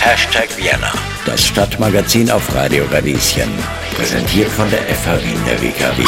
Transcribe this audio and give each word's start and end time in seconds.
Hashtag 0.00 0.48
Vienna, 0.56 0.92
das 1.26 1.46
Stadtmagazin 1.46 2.28
auf 2.28 2.52
Radio 2.56 2.84
Radieschen. 2.86 3.48
Präsentiert 3.94 4.48
von 4.48 4.68
der 4.68 4.80
FH 4.80 5.22
Wien 5.22 5.38
der 5.46 5.62
WKW. 5.62 6.04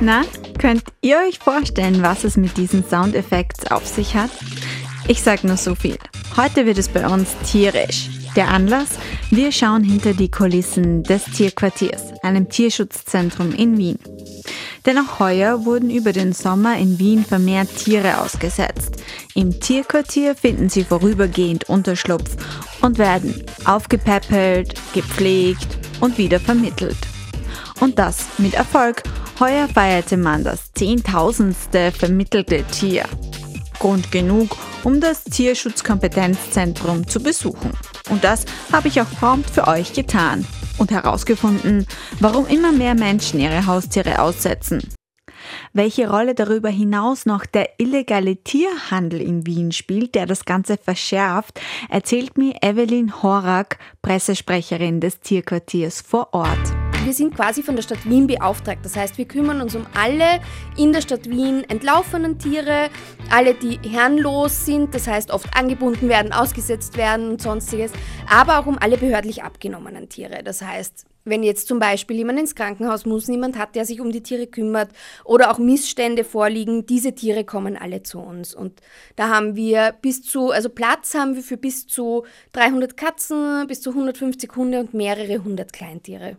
Na, 0.00 0.22
könnt 0.58 0.82
ihr 1.00 1.18
euch 1.28 1.38
vorstellen, 1.38 2.02
was 2.02 2.24
es 2.24 2.36
mit 2.36 2.56
diesen 2.56 2.84
Soundeffekts 2.88 3.70
auf 3.70 3.86
sich 3.86 4.16
hat? 4.16 4.30
Ich 5.06 5.22
sag 5.22 5.44
nur 5.44 5.56
so 5.56 5.76
viel. 5.76 5.98
Heute 6.36 6.66
wird 6.66 6.78
es 6.78 6.88
bei 6.88 7.06
uns 7.06 7.36
tierisch. 7.48 8.17
Der 8.36 8.48
Anlass? 8.48 8.90
Wir 9.30 9.52
schauen 9.52 9.82
hinter 9.82 10.14
die 10.14 10.30
Kulissen 10.30 11.02
des 11.02 11.24
Tierquartiers, 11.24 12.12
einem 12.22 12.48
Tierschutzzentrum 12.48 13.52
in 13.52 13.76
Wien. 13.78 13.98
Denn 14.86 14.98
auch 14.98 15.18
heuer 15.18 15.64
wurden 15.64 15.90
über 15.90 16.12
den 16.12 16.32
Sommer 16.32 16.78
in 16.78 16.98
Wien 16.98 17.24
vermehrt 17.24 17.68
Tiere 17.76 18.20
ausgesetzt. 18.20 18.96
Im 19.34 19.60
Tierquartier 19.60 20.34
finden 20.34 20.68
sie 20.68 20.84
vorübergehend 20.84 21.68
Unterschlupf 21.68 22.36
und 22.80 22.98
werden 22.98 23.44
aufgepäppelt, 23.64 24.74
gepflegt 24.94 25.78
und 26.00 26.16
wieder 26.16 26.40
vermittelt. 26.40 26.96
Und 27.80 27.98
das 27.98 28.26
mit 28.38 28.54
Erfolg. 28.54 29.02
Heuer 29.40 29.68
feierte 29.68 30.16
man 30.16 30.42
das 30.42 30.72
zehntausendste 30.72 31.92
vermittelte 31.92 32.64
Tier. 32.64 33.04
Grund 33.78 34.10
genug, 34.10 34.56
um 34.82 35.00
das 35.00 35.22
Tierschutzkompetenzzentrum 35.24 37.06
zu 37.06 37.20
besuchen. 37.20 37.70
Und 38.08 38.24
das 38.24 38.44
habe 38.72 38.88
ich 38.88 39.00
auch 39.00 39.10
prompt 39.18 39.50
für 39.50 39.66
euch 39.66 39.92
getan 39.92 40.46
und 40.78 40.90
herausgefunden, 40.90 41.86
warum 42.20 42.46
immer 42.46 42.72
mehr 42.72 42.94
Menschen 42.94 43.40
ihre 43.40 43.66
Haustiere 43.66 44.20
aussetzen. 44.20 44.82
Welche 45.72 46.10
Rolle 46.10 46.34
darüber 46.34 46.68
hinaus 46.68 47.26
noch 47.26 47.46
der 47.46 47.78
illegale 47.78 48.36
Tierhandel 48.36 49.20
in 49.20 49.46
Wien 49.46 49.72
spielt, 49.72 50.14
der 50.14 50.26
das 50.26 50.44
Ganze 50.44 50.76
verschärft, 50.76 51.60
erzählt 51.88 52.36
mir 52.36 52.54
Evelyn 52.62 53.22
Horak, 53.22 53.78
Pressesprecherin 54.02 55.00
des 55.00 55.20
Tierquartiers 55.20 56.00
vor 56.00 56.28
Ort 56.32 56.77
wir 57.04 57.12
sind 57.12 57.34
quasi 57.34 57.62
von 57.62 57.76
der 57.76 57.82
Stadt 57.82 58.04
Wien 58.08 58.26
beauftragt. 58.26 58.84
Das 58.84 58.96
heißt, 58.96 59.18
wir 59.18 59.26
kümmern 59.26 59.60
uns 59.60 59.74
um 59.74 59.86
alle 59.94 60.40
in 60.76 60.92
der 60.92 61.00
Stadt 61.00 61.28
Wien 61.28 61.64
entlaufenen 61.68 62.38
Tiere, 62.38 62.90
alle, 63.30 63.54
die 63.54 63.78
herrenlos 63.88 64.64
sind, 64.66 64.94
das 64.94 65.06
heißt 65.06 65.30
oft 65.30 65.56
angebunden 65.56 66.08
werden, 66.08 66.32
ausgesetzt 66.32 66.96
werden 66.96 67.30
und 67.30 67.42
sonstiges, 67.42 67.92
aber 68.28 68.58
auch 68.58 68.66
um 68.66 68.78
alle 68.78 68.96
behördlich 68.96 69.42
abgenommenen 69.42 70.08
Tiere. 70.08 70.42
Das 70.42 70.62
heißt, 70.62 71.06
wenn 71.24 71.42
jetzt 71.42 71.68
zum 71.68 71.78
Beispiel 71.78 72.16
jemand 72.16 72.40
ins 72.40 72.54
Krankenhaus 72.54 73.04
muss, 73.04 73.28
niemand 73.28 73.58
hat, 73.58 73.74
der 73.74 73.84
sich 73.84 74.00
um 74.00 74.10
die 74.10 74.22
Tiere 74.22 74.46
kümmert 74.46 74.90
oder 75.24 75.50
auch 75.50 75.58
Missstände 75.58 76.24
vorliegen, 76.24 76.86
diese 76.86 77.14
Tiere 77.14 77.44
kommen 77.44 77.76
alle 77.76 78.02
zu 78.02 78.18
uns. 78.18 78.54
Und 78.54 78.80
da 79.16 79.28
haben 79.28 79.54
wir 79.54 79.94
bis 80.00 80.22
zu, 80.22 80.50
also 80.50 80.70
Platz 80.70 81.14
haben 81.14 81.34
wir 81.34 81.42
für 81.42 81.58
bis 81.58 81.86
zu 81.86 82.24
300 82.52 82.96
Katzen, 82.96 83.66
bis 83.66 83.82
zu 83.82 83.90
150 83.90 84.50
Hunde 84.56 84.80
und 84.80 84.94
mehrere 84.94 85.44
hundert 85.44 85.72
Kleintiere. 85.72 86.38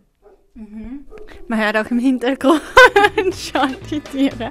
Mhm. 0.54 1.06
Man 1.46 1.60
hört 1.60 1.76
auch 1.76 1.90
im 1.90 1.98
Hintergrund 1.98 2.60
schon 3.32 3.76
die 3.88 4.00
Tiere. 4.00 4.50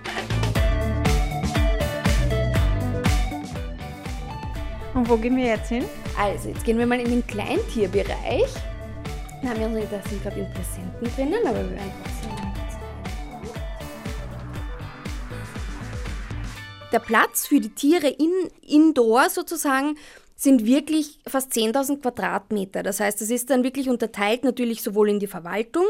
Und 4.94 5.10
wo 5.10 5.18
gehen 5.18 5.36
wir 5.36 5.46
jetzt 5.46 5.70
hin? 5.70 5.86
Also, 6.18 6.50
jetzt 6.50 6.64
gehen 6.64 6.78
wir 6.78 6.88
mal 6.88 7.00
in 7.00 7.10
den 7.10 7.28
Kleintierbereich. 7.28 8.54
Da 9.42 9.50
haben 9.50 9.60
wir 9.60 9.68
unsere, 9.68 9.88
da 9.88 10.02
sind 10.10 10.24
gerade 10.24 10.40
Interessenten 10.40 11.16
drinnen, 11.16 11.46
aber 11.46 11.64
wir 11.64 11.72
werden 11.72 11.92
trotzdem 12.04 12.50
Der 16.92 17.00
Platz 17.00 17.46
für 17.46 17.60
die 17.60 17.70
Tiere 17.70 18.08
in, 18.08 18.32
indoor 18.68 19.30
sozusagen 19.30 19.96
sind 20.40 20.66
wirklich 20.66 21.20
fast 21.28 21.52
10.000 21.52 22.02
Quadratmeter. 22.02 22.82
Das 22.82 23.02
heißt, 23.02 23.22
es 23.22 23.30
ist 23.30 23.50
dann 23.50 23.64
wirklich 23.64 23.90
unterteilt 23.90 24.46
natürlich 24.46 24.82
sowohl 24.82 25.10
in 25.10 25.20
die 25.20 25.28
Verwaltung 25.28 25.86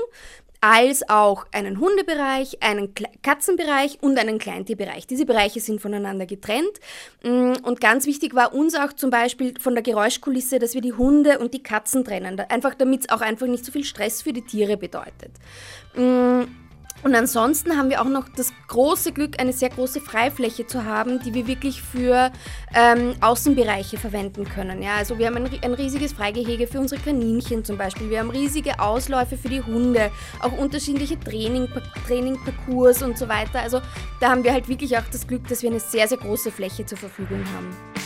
als 0.59 1.07
auch 1.07 1.45
einen 1.53 1.79
Hundebereich, 1.79 2.61
einen 2.61 2.93
Katzenbereich 3.21 3.99
und 4.01 4.17
einen 4.17 4.39
Kleintierbereich. 4.39 5.07
Diese 5.07 5.25
Bereiche 5.25 5.61
sind 5.61 5.81
voneinander 5.81 6.25
getrennt. 6.25 6.81
Mm, 7.23 7.53
und 7.63 7.79
ganz 7.79 8.07
wichtig 8.07 8.35
war 8.35 8.53
uns 8.53 8.75
auch 8.75 8.91
zum 8.91 9.09
Beispiel 9.09 9.53
von 9.59 9.73
der 9.73 9.83
Geräuschkulisse, 9.83 10.59
dass 10.59 10.73
wir 10.73 10.81
die 10.81 10.93
Hunde 10.93 11.39
und 11.39 11.53
die 11.53 11.63
Katzen 11.63 12.03
trennen. 12.03 12.39
Einfach 12.39 12.73
damit 12.73 13.01
es 13.01 13.09
auch 13.09 13.21
einfach 13.21 13.47
nicht 13.47 13.63
so 13.63 13.71
viel 13.71 13.85
Stress 13.85 14.23
für 14.23 14.33
die 14.33 14.41
Tiere 14.41 14.75
bedeutet. 14.75 15.31
Und 17.01 17.15
ansonsten 17.15 17.77
haben 17.77 17.89
wir 17.89 18.01
auch 18.01 18.09
noch 18.09 18.27
das 18.29 18.51
große 18.67 19.13
Glück, 19.13 19.39
eine 19.39 19.53
sehr 19.53 19.69
große 19.69 20.01
Freifläche 20.01 20.67
zu 20.67 20.83
haben, 20.83 21.19
die 21.19 21.33
wir 21.33 21.47
wirklich 21.47 21.81
für 21.81 22.31
ähm, 22.75 23.15
Außenbereiche 23.21 23.97
verwenden 23.97 24.45
können. 24.45 24.81
Ja, 24.81 24.95
also 24.97 25.17
wir 25.17 25.27
haben 25.27 25.37
ein, 25.37 25.49
ein 25.61 25.73
riesiges 25.73 26.13
Freigehege 26.13 26.67
für 26.67 26.79
unsere 26.79 27.01
Kaninchen 27.01 27.63
zum 27.63 27.77
Beispiel. 27.77 28.09
Wir 28.09 28.19
haben 28.19 28.29
riesige 28.29 28.79
Ausläufe 28.79 29.37
für 29.37 29.49
die 29.49 29.61
Hunde, 29.61 30.11
auch 30.41 30.51
unterschiedliche 30.51 31.19
Training, 31.19 31.69
Trainingparcours 32.07 33.01
und 33.01 33.17
so 33.17 33.29
weiter. 33.29 33.61
Also 33.61 33.81
da 34.19 34.31
haben 34.31 34.43
wir 34.43 34.51
halt 34.51 34.67
wirklich 34.67 34.97
auch 34.97 35.07
das 35.11 35.25
Glück, 35.25 35.47
dass 35.47 35.61
wir 35.61 35.69
eine 35.69 35.79
sehr, 35.79 36.07
sehr 36.07 36.17
große 36.17 36.51
Fläche 36.51 36.85
zur 36.85 36.97
Verfügung 36.97 37.43
haben. 37.55 37.98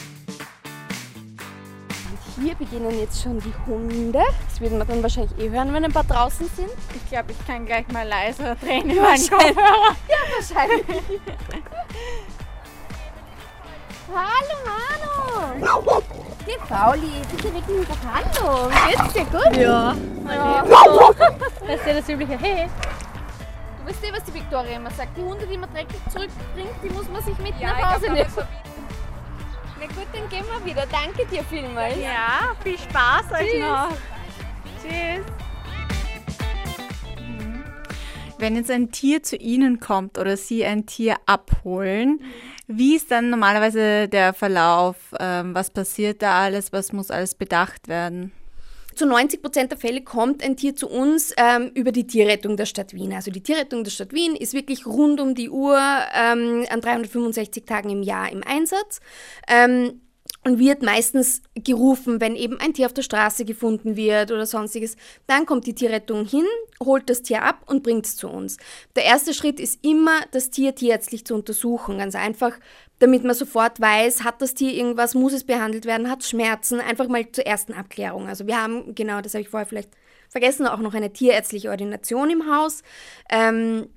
Hier 2.42 2.56
beginnen 2.56 3.00
jetzt 3.00 3.22
schon 3.22 3.40
die 3.40 3.54
Hunde. 3.68 4.24
Das 4.50 4.60
würden 4.60 4.80
wir 4.80 4.86
dann 4.86 5.04
wahrscheinlich 5.04 5.38
eh 5.38 5.50
hören, 5.52 5.72
wenn 5.72 5.86
ein 5.86 5.92
paar 5.92 6.04
draußen 6.04 6.50
sind. 6.56 6.72
Ich 6.96 7.10
glaube, 7.10 7.32
ich 7.32 7.48
kann 7.48 7.66
gleich 7.66 7.88
mal 7.90 8.08
leiser 8.08 8.56
drehen 8.56 8.90
über 8.90 9.04
meinen 9.04 9.30
Kopfhörer. 9.30 9.96
Ja, 10.10 10.18
wahrscheinlich. 10.56 10.86
Hallo 14.16 14.56
Manu! 14.66 16.02
Die 16.46 16.58
Pauli, 16.68 17.22
bitte 17.32 17.54
wirklich 17.54 17.80
mit 17.80 17.88
der 17.88 17.98
Hallo. 18.14 18.70
Geht's 18.90 19.14
dir 19.14 19.26
gut? 19.26 19.56
Ja. 19.56 19.96
ja. 20.28 20.64
Das 21.68 21.80
ist 21.80 21.86
ja 21.88 21.94
das 21.94 22.10
übliche 22.10 22.38
Hey. 22.38 22.68
Du 23.80 23.90
weißt 23.90 24.04
eh, 24.04 24.14
was 24.14 24.24
die 24.24 24.34
Viktoria 24.34 24.76
immer 24.78 24.92
sagt. 24.92 25.16
Die 25.18 25.22
Hunde, 25.22 25.46
die 25.46 25.58
man 25.58 25.72
dreckig 25.72 26.00
zurückbringt, 26.10 26.76
die 26.84 26.90
muss 26.90 27.08
man 27.10 27.22
sich 27.24 27.38
mit 27.38 27.54
ja, 27.60 27.74
nach 27.74 27.96
Hause 27.96 28.12
nehmen. 28.12 28.28
Na 29.84 29.90
gut, 29.90 30.08
dann 30.14 30.30
gehen 30.30 30.46
wir 30.46 30.66
wieder. 30.66 30.86
Danke 30.90 31.26
dir 31.26 31.44
vielmals. 31.44 31.98
Ja, 31.98 32.56
viel 32.64 32.78
Spaß 32.78 33.26
Tschüss. 33.28 33.40
euch 33.40 33.60
noch. 33.60 33.90
Tschüss. 34.82 35.26
Mhm. 37.20 37.64
Wenn 38.38 38.56
jetzt 38.56 38.72
ein 38.72 38.92
Tier 38.92 39.24
zu 39.24 39.36
Ihnen 39.36 39.82
kommt 39.82 40.18
oder 40.18 40.38
Sie 40.38 40.64
ein 40.64 40.86
Tier 40.86 41.18
abholen, 41.26 42.22
wie 42.68 42.96
ist 42.96 43.12
dann 43.12 43.30
normalerweise 43.30 44.08
der 44.08 44.34
Verlauf? 44.34 44.96
Ähm, 45.20 45.54
was 45.54 45.70
passiert 45.70 46.22
da 46.22 46.44
alles? 46.44 46.72
Was 46.72 46.94
muss 46.94 47.12
alles 47.12 47.36
bedacht 47.36 47.90
werden? 47.90 48.32
Zu 48.96 49.06
90 49.06 49.42
Prozent 49.42 49.72
der 49.72 49.78
Fälle 49.78 50.02
kommt 50.02 50.44
ein 50.44 50.56
Tier 50.56 50.76
zu 50.76 50.90
uns 50.90 51.34
ähm, 51.38 51.72
über 51.74 51.92
die 51.92 52.06
Tierrettung 52.06 52.58
der 52.58 52.66
Stadt 52.66 52.94
Wien. 52.94 53.14
Also 53.14 53.32
die 53.32 53.42
Tierrettung 53.42 53.84
der 53.84 53.92
Stadt 53.92 54.14
Wien 54.14 54.36
ist 54.36 54.54
wirklich 54.54 54.86
rund 54.86 55.20
um 55.20 55.36
die 55.36 55.50
Uhr 55.50 55.80
ähm, 55.80 56.66
an 56.70 56.82
365 56.82 57.66
Tagen 57.66 57.90
im 57.90 58.04
Jahr 58.04 58.32
im 58.32 58.44
Einsatz. 58.44 59.00
Ähm, 59.48 60.02
und 60.44 60.60
wird 60.60 60.84
meistens 60.84 61.42
gerufen, 61.56 62.20
wenn 62.20 62.36
eben 62.36 62.60
ein 62.60 62.74
Tier 62.74 62.86
auf 62.86 62.94
der 62.94 63.02
Straße 63.02 63.46
gefunden 63.46 63.96
wird 63.96 64.32
oder 64.32 64.46
sonstiges. 64.46 64.96
Dann 65.28 65.46
kommt 65.46 65.66
die 65.68 65.76
Tierrettung 65.76 66.26
hin, 66.26 66.46
holt 66.84 67.10
das 67.10 67.22
Tier 67.22 67.44
ab 67.44 67.62
und 67.68 67.84
bringt 67.84 68.06
es 68.06 68.18
zu 68.18 68.28
uns. 68.28 68.58
Der 68.96 69.06
erste 69.06 69.34
Schritt 69.34 69.60
ist 69.60 69.84
immer, 69.86 70.20
das 70.32 70.50
Tier 70.50 70.76
tierärztlich 70.76 71.26
zu 71.26 71.36
untersuchen. 71.36 71.98
Ganz 71.98 72.16
einfach, 72.16 72.54
damit 73.00 73.24
man 73.24 73.36
sofort 73.36 73.80
weiß, 73.80 74.24
hat 74.24 74.42
das 74.42 74.54
Tier 74.54 74.74
irgendwas, 74.74 75.16
muss 75.16 75.34
es 75.34 75.46
behandelt 75.46 75.86
werden, 75.86 76.10
hat 76.10 76.24
Schmerzen. 76.24 76.80
Einfach 76.80 77.08
mal 77.08 77.32
zur 77.32 77.46
ersten 77.46 77.74
Abklärung. 77.74 78.28
Also 78.28 78.46
wir 78.46 78.62
haben, 78.62 78.96
genau, 78.96 79.22
das 79.22 79.34
habe 79.34 79.44
ich 79.44 79.50
vorher 79.50 79.68
vielleicht 79.68 79.92
vergessen, 80.30 80.68
auch 80.68 80.80
noch 80.80 80.94
eine 80.94 81.14
tierärztliche 81.14 81.70
Ordination 81.70 82.30
im 82.30 82.54
Haus. 82.54 82.82
Ähm, 83.30 83.88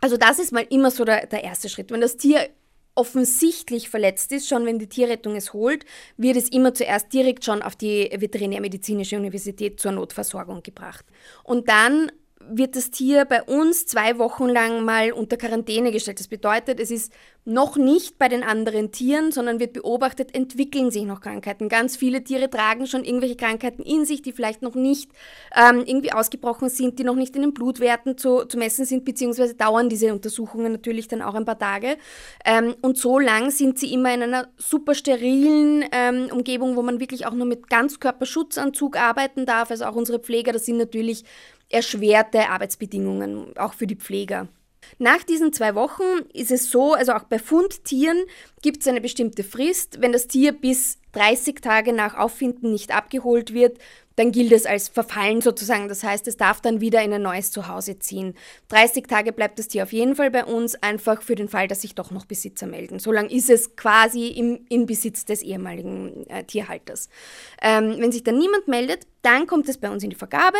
also 0.00 0.18
das 0.18 0.38
ist 0.38 0.52
mal 0.52 0.66
immer 0.68 0.90
so 0.90 1.06
der, 1.06 1.26
der 1.26 1.44
erste 1.44 1.70
Schritt. 1.70 1.90
Wenn 1.90 2.02
das 2.02 2.18
Tier 2.18 2.50
offensichtlich 2.94 3.88
verletzt 3.88 4.32
ist, 4.32 4.48
schon 4.48 4.66
wenn 4.66 4.78
die 4.78 4.88
Tierrettung 4.88 5.36
es 5.36 5.52
holt, 5.52 5.84
wird 6.16 6.36
es 6.36 6.48
immer 6.48 6.74
zuerst 6.74 7.12
direkt 7.12 7.44
schon 7.44 7.62
auf 7.62 7.76
die 7.76 8.10
Veterinärmedizinische 8.16 9.16
Universität 9.16 9.80
zur 9.80 9.92
Notversorgung 9.92 10.62
gebracht. 10.62 11.04
Und 11.42 11.68
dann 11.68 12.10
wird 12.50 12.76
das 12.76 12.90
Tier 12.90 13.24
bei 13.24 13.42
uns 13.42 13.86
zwei 13.86 14.18
Wochen 14.18 14.48
lang 14.48 14.84
mal 14.84 15.12
unter 15.12 15.36
Quarantäne 15.36 15.92
gestellt. 15.92 16.20
Das 16.20 16.28
bedeutet, 16.28 16.80
es 16.80 16.90
ist 16.90 17.12
noch 17.46 17.76
nicht 17.76 18.18
bei 18.18 18.28
den 18.28 18.42
anderen 18.42 18.90
Tieren, 18.90 19.30
sondern 19.30 19.60
wird 19.60 19.74
beobachtet, 19.74 20.34
entwickeln 20.34 20.90
sich 20.90 21.04
noch 21.04 21.20
Krankheiten. 21.20 21.68
Ganz 21.68 21.94
viele 21.94 22.24
Tiere 22.24 22.48
tragen 22.48 22.86
schon 22.86 23.04
irgendwelche 23.04 23.36
Krankheiten 23.36 23.82
in 23.82 24.06
sich, 24.06 24.22
die 24.22 24.32
vielleicht 24.32 24.62
noch 24.62 24.74
nicht 24.74 25.10
ähm, 25.54 25.82
irgendwie 25.84 26.12
ausgebrochen 26.12 26.70
sind, 26.70 26.98
die 26.98 27.04
noch 27.04 27.16
nicht 27.16 27.36
in 27.36 27.42
den 27.42 27.52
Blutwerten 27.52 28.16
zu, 28.16 28.46
zu 28.46 28.56
messen 28.56 28.86
sind, 28.86 29.04
beziehungsweise 29.04 29.54
dauern 29.54 29.90
diese 29.90 30.12
Untersuchungen 30.12 30.72
natürlich 30.72 31.06
dann 31.06 31.20
auch 31.20 31.34
ein 31.34 31.44
paar 31.44 31.58
Tage. 31.58 31.98
Ähm, 32.46 32.74
und 32.80 32.96
so 32.96 33.18
lang 33.18 33.50
sind 33.50 33.78
sie 33.78 33.92
immer 33.92 34.14
in 34.14 34.22
einer 34.22 34.48
super 34.56 34.94
sterilen 34.94 35.84
ähm, 35.92 36.28
Umgebung, 36.32 36.76
wo 36.76 36.82
man 36.82 36.98
wirklich 36.98 37.26
auch 37.26 37.34
nur 37.34 37.46
mit 37.46 37.68
Ganzkörperschutzanzug 37.68 38.96
arbeiten 38.96 39.44
darf. 39.44 39.70
Also 39.70 39.84
auch 39.84 39.96
unsere 39.96 40.18
Pfleger, 40.18 40.52
das 40.52 40.64
sind 40.64 40.78
natürlich 40.78 41.24
erschwerte 41.68 42.48
Arbeitsbedingungen, 42.48 43.56
auch 43.56 43.74
für 43.74 43.86
die 43.86 43.96
Pfleger. 43.96 44.48
Nach 44.98 45.22
diesen 45.22 45.52
zwei 45.52 45.74
Wochen 45.74 46.02
ist 46.32 46.50
es 46.50 46.70
so, 46.70 46.94
also 46.94 47.12
auch 47.12 47.24
bei 47.24 47.38
Fundtieren 47.38 48.22
gibt 48.62 48.82
es 48.82 48.88
eine 48.88 49.00
bestimmte 49.00 49.42
Frist. 49.42 50.00
Wenn 50.00 50.12
das 50.12 50.26
Tier 50.26 50.52
bis 50.52 50.98
30 51.12 51.60
Tage 51.60 51.92
nach 51.92 52.16
Auffinden 52.16 52.72
nicht 52.72 52.94
abgeholt 52.94 53.54
wird, 53.54 53.78
dann 54.16 54.30
gilt 54.30 54.52
es 54.52 54.66
als 54.66 54.88
verfallen 54.88 55.40
sozusagen. 55.40 55.88
Das 55.88 56.04
heißt, 56.04 56.28
es 56.28 56.36
darf 56.36 56.60
dann 56.60 56.80
wieder 56.80 57.02
in 57.02 57.12
ein 57.12 57.22
neues 57.22 57.50
Zuhause 57.50 57.98
ziehen. 57.98 58.34
30 58.68 59.08
Tage 59.08 59.32
bleibt 59.32 59.58
das 59.58 59.68
Tier 59.68 59.82
auf 59.82 59.92
jeden 59.92 60.14
Fall 60.14 60.30
bei 60.30 60.44
uns, 60.44 60.76
einfach 60.76 61.22
für 61.22 61.34
den 61.34 61.48
Fall, 61.48 61.66
dass 61.66 61.80
sich 61.80 61.94
doch 61.94 62.10
noch 62.12 62.24
Besitzer 62.24 62.66
melden. 62.66 63.00
Solange 63.00 63.32
ist 63.32 63.50
es 63.50 63.74
quasi 63.74 64.28
im, 64.28 64.66
im 64.68 64.86
Besitz 64.86 65.24
des 65.24 65.42
ehemaligen 65.42 66.26
äh, 66.28 66.44
Tierhalters. 66.44 67.08
Ähm, 67.60 67.96
wenn 67.98 68.12
sich 68.12 68.22
dann 68.22 68.38
niemand 68.38 68.68
meldet, 68.68 69.06
dann 69.22 69.46
kommt 69.46 69.68
es 69.68 69.78
bei 69.78 69.90
uns 69.90 70.04
in 70.04 70.10
die 70.10 70.16
Vergabe. 70.16 70.58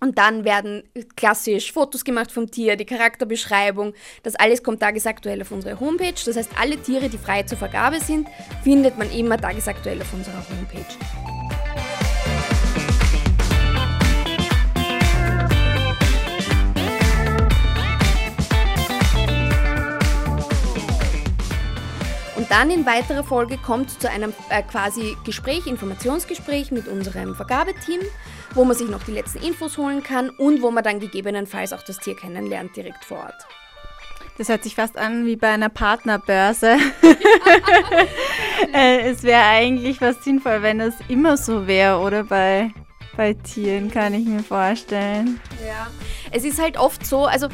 Und 0.00 0.16
dann 0.16 0.44
werden 0.44 0.82
klassisch 1.14 1.72
Fotos 1.72 2.04
gemacht 2.04 2.32
vom 2.32 2.50
Tier, 2.50 2.76
die 2.76 2.86
Charakterbeschreibung. 2.86 3.92
Das 4.22 4.34
alles 4.34 4.62
kommt 4.62 4.80
tagesaktuell 4.80 5.42
auf 5.42 5.50
unsere 5.50 5.78
Homepage. 5.78 6.14
Das 6.24 6.36
heißt, 6.36 6.50
alle 6.58 6.78
Tiere, 6.78 7.10
die 7.10 7.18
frei 7.18 7.42
zur 7.42 7.58
Vergabe 7.58 8.00
sind, 8.00 8.26
findet 8.64 8.96
man 8.96 9.10
immer 9.12 9.36
tagesaktuell 9.36 10.00
auf 10.00 10.12
unserer 10.14 10.42
Homepage. 10.48 10.86
Und 22.36 22.50
dann 22.50 22.70
in 22.70 22.86
weiterer 22.86 23.22
Folge 23.22 23.58
kommt 23.58 24.00
zu 24.00 24.08
einem 24.08 24.32
äh, 24.48 24.62
quasi 24.62 25.14
Gespräch, 25.26 25.66
Informationsgespräch 25.66 26.70
mit 26.70 26.88
unserem 26.88 27.34
Vergabeteam 27.34 28.00
wo 28.54 28.64
man 28.64 28.76
sich 28.76 28.88
noch 28.88 29.02
die 29.02 29.12
letzten 29.12 29.42
Infos 29.42 29.78
holen 29.78 30.02
kann 30.02 30.30
und 30.30 30.62
wo 30.62 30.70
man 30.70 30.84
dann 30.84 31.00
gegebenenfalls 31.00 31.72
auch 31.72 31.82
das 31.82 31.98
Tier 31.98 32.16
kennenlernt 32.16 32.76
direkt 32.76 33.04
vor 33.04 33.18
Ort. 33.18 33.46
Das 34.38 34.48
hört 34.48 34.62
sich 34.62 34.74
fast 34.74 34.96
an 34.96 35.26
wie 35.26 35.36
bei 35.36 35.48
einer 35.48 35.68
Partnerbörse. 35.68 36.78
äh, 38.74 39.00
es 39.10 39.22
wäre 39.22 39.42
eigentlich 39.42 39.98
fast 39.98 40.24
sinnvoll, 40.24 40.62
wenn 40.62 40.78
das 40.78 40.94
immer 41.08 41.36
so 41.36 41.66
wäre, 41.66 41.98
oder 41.98 42.24
bei, 42.24 42.72
bei 43.16 43.34
Tieren, 43.34 43.90
kann 43.90 44.14
ich 44.14 44.26
mir 44.26 44.42
vorstellen. 44.42 45.40
Ja, 45.62 45.88
es 46.30 46.44
ist 46.44 46.58
halt 46.58 46.78
oft 46.78 47.04
so, 47.04 47.26
also 47.26 47.48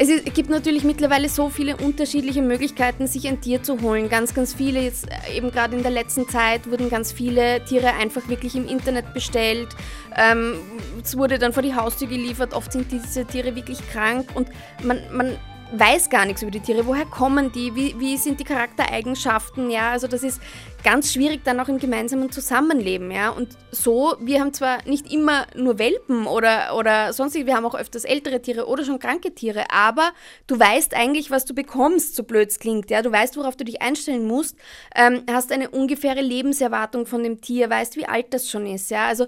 es, 0.00 0.08
gibt 0.32 0.48
natürlich 0.48 0.84
mittlerweile 0.84 1.28
so 1.28 1.50
viele 1.50 1.76
unterschiedliche 1.76 2.40
Möglichkeiten, 2.40 3.08
sich 3.08 3.26
ein 3.26 3.40
Tier 3.40 3.64
zu 3.64 3.80
holen. 3.82 4.08
Ganz, 4.08 4.32
ganz 4.32 4.54
viele, 4.54 4.80
jetzt 4.80 5.08
äh, 5.10 5.36
eben 5.36 5.50
gerade 5.50 5.76
in 5.76 5.82
der 5.82 5.90
letzten 5.90 6.28
Zeit 6.28 6.70
wurden 6.70 6.88
ganz 6.88 7.10
viele 7.10 7.64
Tiere 7.64 7.94
einfach 7.94 8.28
wirklich 8.28 8.54
im 8.54 8.68
Internet 8.68 9.12
bestellt. 9.12 9.68
Ähm, 10.16 10.54
es 11.02 11.18
wurde 11.18 11.40
dann 11.40 11.52
vor 11.52 11.64
die 11.64 11.74
Haustür 11.74 12.06
geliefert. 12.06 12.54
Oft 12.54 12.72
sind 12.72 12.92
diese 12.92 13.24
Tiere 13.24 13.56
wirklich 13.56 13.78
krank 13.90 14.28
und 14.34 14.48
man, 14.84 15.00
man 15.12 15.36
weiß 15.72 16.08
gar 16.08 16.24
nichts 16.24 16.42
über 16.42 16.50
die 16.50 16.60
Tiere. 16.60 16.86
Woher 16.86 17.04
kommen 17.04 17.52
die? 17.52 17.74
Wie, 17.74 17.98
wie 17.98 18.16
sind 18.16 18.40
die 18.40 18.44
Charaktereigenschaften? 18.44 19.70
Ja, 19.70 19.90
also 19.90 20.06
das 20.06 20.22
ist 20.22 20.40
ganz 20.82 21.12
schwierig 21.12 21.42
dann 21.44 21.60
auch 21.60 21.68
im 21.68 21.78
gemeinsamen 21.78 22.32
Zusammenleben. 22.32 23.10
Ja, 23.10 23.30
und 23.30 23.50
so, 23.70 24.14
wir 24.20 24.40
haben 24.40 24.54
zwar 24.54 24.82
nicht 24.86 25.12
immer 25.12 25.46
nur 25.54 25.78
Welpen 25.78 26.26
oder, 26.26 26.74
oder 26.76 27.12
sonstig, 27.12 27.46
wir 27.46 27.54
haben 27.54 27.66
auch 27.66 27.74
öfters 27.74 28.04
ältere 28.04 28.40
Tiere 28.40 28.66
oder 28.66 28.84
schon 28.84 28.98
kranke 28.98 29.34
Tiere, 29.34 29.70
aber 29.70 30.12
du 30.46 30.58
weißt 30.58 30.94
eigentlich, 30.94 31.30
was 31.30 31.44
du 31.44 31.54
bekommst, 31.54 32.16
so 32.16 32.22
blöd 32.22 32.48
es 32.48 32.58
klingt. 32.58 32.90
Ja, 32.90 33.02
du 33.02 33.12
weißt, 33.12 33.36
worauf 33.36 33.56
du 33.56 33.64
dich 33.64 33.82
einstellen 33.82 34.26
musst, 34.26 34.56
ähm, 34.94 35.24
hast 35.30 35.52
eine 35.52 35.68
ungefähre 35.68 36.22
Lebenserwartung 36.22 37.04
von 37.04 37.22
dem 37.22 37.40
Tier, 37.42 37.68
weißt, 37.68 37.96
wie 37.96 38.06
alt 38.06 38.32
das 38.32 38.48
schon 38.48 38.66
ist. 38.66 38.90
Ja, 38.90 39.06
also 39.06 39.26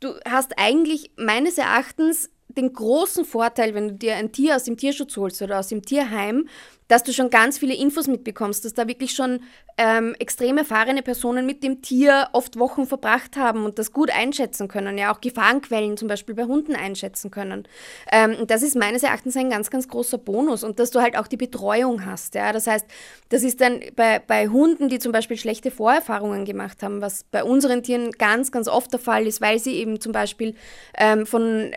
du 0.00 0.14
hast 0.28 0.58
eigentlich 0.58 1.12
meines 1.16 1.58
Erachtens 1.58 2.30
den 2.56 2.72
großen 2.72 3.24
Vorteil, 3.24 3.74
wenn 3.74 3.88
du 3.88 3.94
dir 3.94 4.16
ein 4.16 4.32
Tier 4.32 4.56
aus 4.56 4.64
dem 4.64 4.76
Tierschutz 4.76 5.16
holst 5.16 5.42
oder 5.42 5.58
aus 5.58 5.68
dem 5.68 5.82
Tierheim, 5.82 6.48
dass 6.88 7.02
du 7.02 7.12
schon 7.12 7.30
ganz 7.30 7.58
viele 7.58 7.74
Infos 7.74 8.06
mitbekommst, 8.06 8.64
dass 8.64 8.74
da 8.74 8.86
wirklich 8.86 9.12
schon 9.12 9.40
ähm, 9.78 10.14
extrem 10.18 10.56
erfahrene 10.56 11.02
Personen 11.02 11.44
mit 11.44 11.62
dem 11.62 11.82
Tier 11.82 12.28
oft 12.32 12.58
Wochen 12.58 12.86
verbracht 12.86 13.36
haben 13.36 13.64
und 13.64 13.78
das 13.78 13.92
gut 13.92 14.10
einschätzen 14.10 14.68
können, 14.68 14.96
ja 14.96 15.12
auch 15.12 15.20
Gefahrenquellen 15.20 15.96
zum 15.96 16.08
Beispiel 16.08 16.34
bei 16.34 16.44
Hunden 16.44 16.74
einschätzen 16.74 17.30
können. 17.30 17.68
Ähm, 18.10 18.46
das 18.46 18.62
ist 18.62 18.74
meines 18.74 19.02
Erachtens 19.02 19.36
ein 19.36 19.50
ganz, 19.50 19.68
ganz 19.68 19.88
großer 19.88 20.16
Bonus 20.16 20.64
und 20.64 20.78
dass 20.78 20.90
du 20.90 21.00
halt 21.00 21.18
auch 21.18 21.26
die 21.26 21.36
Betreuung 21.36 22.06
hast. 22.06 22.34
Ja? 22.34 22.52
Das 22.52 22.66
heißt, 22.66 22.86
das 23.28 23.42
ist 23.42 23.60
dann 23.60 23.80
bei, 23.96 24.18
bei 24.18 24.48
Hunden, 24.48 24.88
die 24.88 24.98
zum 24.98 25.12
Beispiel 25.12 25.36
schlechte 25.36 25.70
Vorerfahrungen 25.70 26.46
gemacht 26.46 26.82
haben, 26.82 27.02
was 27.02 27.24
bei 27.24 27.44
unseren 27.44 27.82
Tieren 27.82 28.12
ganz, 28.12 28.52
ganz 28.52 28.68
oft 28.68 28.92
der 28.92 29.00
Fall 29.00 29.26
ist, 29.26 29.42
weil 29.42 29.58
sie 29.58 29.74
eben 29.74 30.00
zum 30.00 30.12
Beispiel 30.12 30.54
ähm, 30.96 31.26
von 31.26 31.70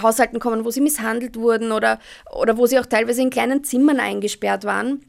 Haushalten 0.00 0.38
kommen, 0.38 0.64
wo 0.64 0.70
sie 0.70 0.80
misshandelt 0.80 1.36
wurden 1.36 1.72
oder, 1.72 1.98
oder 2.32 2.56
wo 2.56 2.66
sie 2.66 2.78
auch 2.78 2.86
teilweise 2.86 3.22
in 3.22 3.30
kleinen 3.30 3.64
Zimmern 3.64 3.98
eingesperrt 3.98 4.49
eingesperrt 4.50 4.64
waren, 4.64 5.00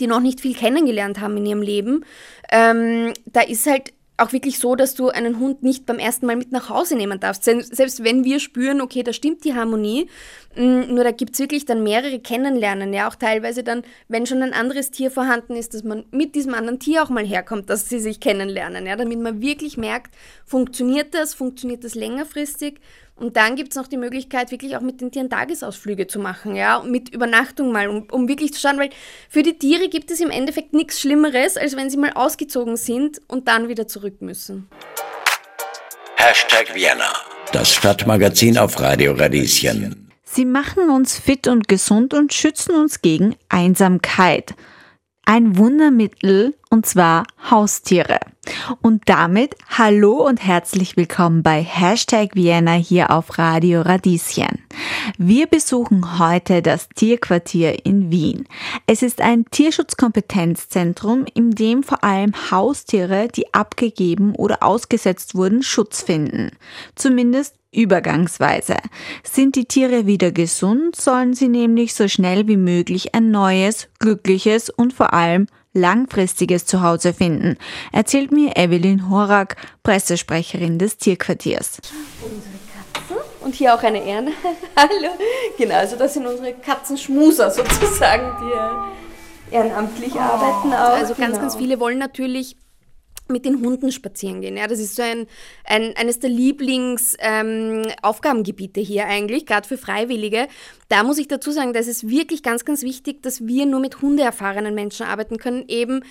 die 0.00 0.06
noch 0.06 0.20
nicht 0.20 0.40
viel 0.40 0.54
kennengelernt 0.54 1.20
haben 1.20 1.36
in 1.36 1.46
ihrem 1.46 1.62
Leben, 1.62 2.04
ähm, 2.50 3.12
da 3.26 3.42
ist 3.42 3.66
halt 3.66 3.92
auch 4.18 4.32
wirklich 4.32 4.58
so, 4.58 4.76
dass 4.76 4.94
du 4.94 5.08
einen 5.08 5.40
Hund 5.40 5.62
nicht 5.62 5.86
beim 5.86 5.98
ersten 5.98 6.26
Mal 6.26 6.36
mit 6.36 6.52
nach 6.52 6.68
Hause 6.68 6.94
nehmen 6.96 7.18
darfst. 7.18 7.44
Selbst 7.44 8.04
wenn 8.04 8.24
wir 8.24 8.38
spüren, 8.38 8.80
okay, 8.80 9.02
da 9.02 9.12
stimmt 9.12 9.42
die 9.44 9.54
Harmonie, 9.54 10.08
mm, 10.54 10.94
nur 10.94 11.02
da 11.02 11.10
gibt 11.10 11.32
es 11.32 11.40
wirklich 11.40 11.64
dann 11.64 11.82
mehrere 11.82 12.20
Kennenlernen, 12.20 12.92
ja, 12.92 13.08
auch 13.08 13.16
teilweise 13.16 13.64
dann, 13.64 13.82
wenn 14.08 14.26
schon 14.26 14.42
ein 14.42 14.52
anderes 14.52 14.90
Tier 14.90 15.10
vorhanden 15.10 15.56
ist, 15.56 15.74
dass 15.74 15.82
man 15.82 16.04
mit 16.12 16.34
diesem 16.34 16.54
anderen 16.54 16.78
Tier 16.78 17.02
auch 17.02 17.08
mal 17.08 17.24
herkommt, 17.24 17.68
dass 17.68 17.88
sie 17.88 17.98
sich 17.98 18.20
kennenlernen, 18.20 18.86
ja, 18.86 18.96
damit 18.96 19.18
man 19.18 19.40
wirklich 19.40 19.76
merkt, 19.76 20.14
funktioniert 20.44 21.14
das, 21.14 21.34
funktioniert 21.34 21.82
das 21.82 21.94
längerfristig 21.94 22.80
und 23.22 23.36
dann 23.36 23.54
gibt 23.54 23.70
es 23.70 23.76
noch 23.76 23.86
die 23.86 23.96
Möglichkeit, 23.96 24.50
wirklich 24.50 24.76
auch 24.76 24.80
mit 24.80 25.00
den 25.00 25.12
Tieren 25.12 25.30
Tagesausflüge 25.30 26.08
zu 26.08 26.18
machen, 26.18 26.56
ja, 26.56 26.82
mit 26.82 27.08
Übernachtung 27.10 27.70
mal, 27.70 27.88
um, 27.88 28.02
um 28.10 28.28
wirklich 28.28 28.52
zu 28.52 28.60
schauen, 28.60 28.78
weil 28.78 28.90
für 29.28 29.44
die 29.44 29.56
Tiere 29.56 29.88
gibt 29.88 30.10
es 30.10 30.18
im 30.20 30.30
Endeffekt 30.30 30.72
nichts 30.72 31.00
Schlimmeres, 31.00 31.56
als 31.56 31.76
wenn 31.76 31.88
sie 31.88 31.98
mal 31.98 32.12
ausgezogen 32.14 32.76
sind 32.76 33.20
und 33.28 33.46
dann 33.46 33.68
wieder 33.68 33.86
zurück 33.86 34.20
müssen. 34.20 34.68
Hashtag 36.16 36.74
Vienna, 36.74 37.12
das 37.52 37.72
Stadtmagazin 37.72 38.58
auf 38.58 38.80
Radio 38.80 39.12
Radieschen. 39.12 40.10
Sie 40.24 40.44
machen 40.44 40.90
uns 40.90 41.16
fit 41.18 41.46
und 41.46 41.68
gesund 41.68 42.14
und 42.14 42.32
schützen 42.32 42.74
uns 42.74 43.02
gegen 43.02 43.36
Einsamkeit 43.48 44.54
ein 45.24 45.56
Wundermittel 45.56 46.54
und 46.70 46.86
zwar 46.86 47.24
Haustiere. 47.50 48.18
Und 48.80 49.02
damit 49.06 49.54
hallo 49.68 50.26
und 50.26 50.44
herzlich 50.44 50.96
willkommen 50.96 51.42
bei 51.42 51.62
Hashtag 51.62 52.34
Vienna 52.34 52.72
hier 52.72 53.10
auf 53.10 53.38
Radio 53.38 53.82
Radieschen. 53.82 54.64
Wir 55.16 55.46
besuchen 55.46 56.18
heute 56.18 56.60
das 56.60 56.88
Tierquartier 56.88 57.86
in 57.86 58.10
Wien. 58.10 58.48
Es 58.86 59.02
ist 59.02 59.20
ein 59.20 59.44
Tierschutzkompetenzzentrum, 59.50 61.26
in 61.32 61.52
dem 61.52 61.82
vor 61.82 62.02
allem 62.02 62.32
Haustiere, 62.50 63.28
die 63.28 63.54
abgegeben 63.54 64.34
oder 64.34 64.62
ausgesetzt 64.62 65.34
wurden, 65.34 65.62
Schutz 65.62 66.02
finden. 66.02 66.50
Zumindest 66.96 67.54
Übergangsweise. 67.72 68.76
Sind 69.24 69.56
die 69.56 69.64
Tiere 69.64 70.06
wieder 70.06 70.30
gesund, 70.30 70.94
sollen 70.94 71.34
sie 71.34 71.48
nämlich 71.48 71.94
so 71.94 72.06
schnell 72.06 72.46
wie 72.46 72.58
möglich 72.58 73.14
ein 73.14 73.30
neues, 73.30 73.88
glückliches 73.98 74.70
und 74.70 74.92
vor 74.92 75.14
allem 75.14 75.46
langfristiges 75.74 76.66
Zuhause 76.66 77.14
finden, 77.14 77.56
erzählt 77.92 78.30
mir 78.30 78.56
Evelyn 78.56 79.08
Horak, 79.08 79.56
Pressesprecherin 79.82 80.78
des 80.78 80.98
Tierquartiers. 80.98 81.78
Unsere 82.20 82.52
Katzen 82.74 83.16
und 83.40 83.54
hier 83.54 83.74
auch 83.74 83.82
eine 83.82 84.04
Erne. 84.04 84.32
Hallo. 84.76 85.12
Genau, 85.56 85.74
also 85.76 85.96
das 85.96 86.14
sind 86.14 86.26
unsere 86.26 86.52
Katzenschmuser 86.52 87.50
sozusagen, 87.50 88.32
die 88.40 89.54
ehrenamtlich 89.54 90.14
arbeiten 90.14 90.72
auch. 90.72 90.94
Also 90.94 91.14
ganz, 91.14 91.32
genau. 91.32 91.40
ganz 91.40 91.56
viele 91.56 91.80
wollen 91.80 91.98
natürlich 91.98 92.56
mit 93.32 93.44
den 93.44 93.60
Hunden 93.60 93.90
spazieren 93.90 94.40
gehen. 94.40 94.56
Ja, 94.56 94.68
das 94.68 94.78
ist 94.78 94.94
so 94.96 95.02
ein, 95.02 95.26
ein 95.64 95.96
eines 95.96 96.20
der 96.20 96.30
Lieblingsaufgabengebiete 96.30 98.80
ähm, 98.80 98.86
hier 98.86 99.06
eigentlich, 99.06 99.46
gerade 99.46 99.66
für 99.66 99.78
Freiwillige. 99.78 100.46
Da 100.88 101.02
muss 101.02 101.18
ich 101.18 101.26
dazu 101.28 101.50
sagen, 101.50 101.72
da 101.72 101.80
ist 101.80 101.88
es 101.88 102.08
wirklich 102.08 102.42
ganz, 102.42 102.64
ganz 102.64 102.82
wichtig, 102.82 103.22
dass 103.22 103.46
wir 103.46 103.66
nur 103.66 103.80
mit 103.80 104.02
hundeerfahrenen 104.02 104.74
Menschen 104.74 105.06
arbeiten 105.06 105.38
können, 105.38 105.64
eben 105.68 106.04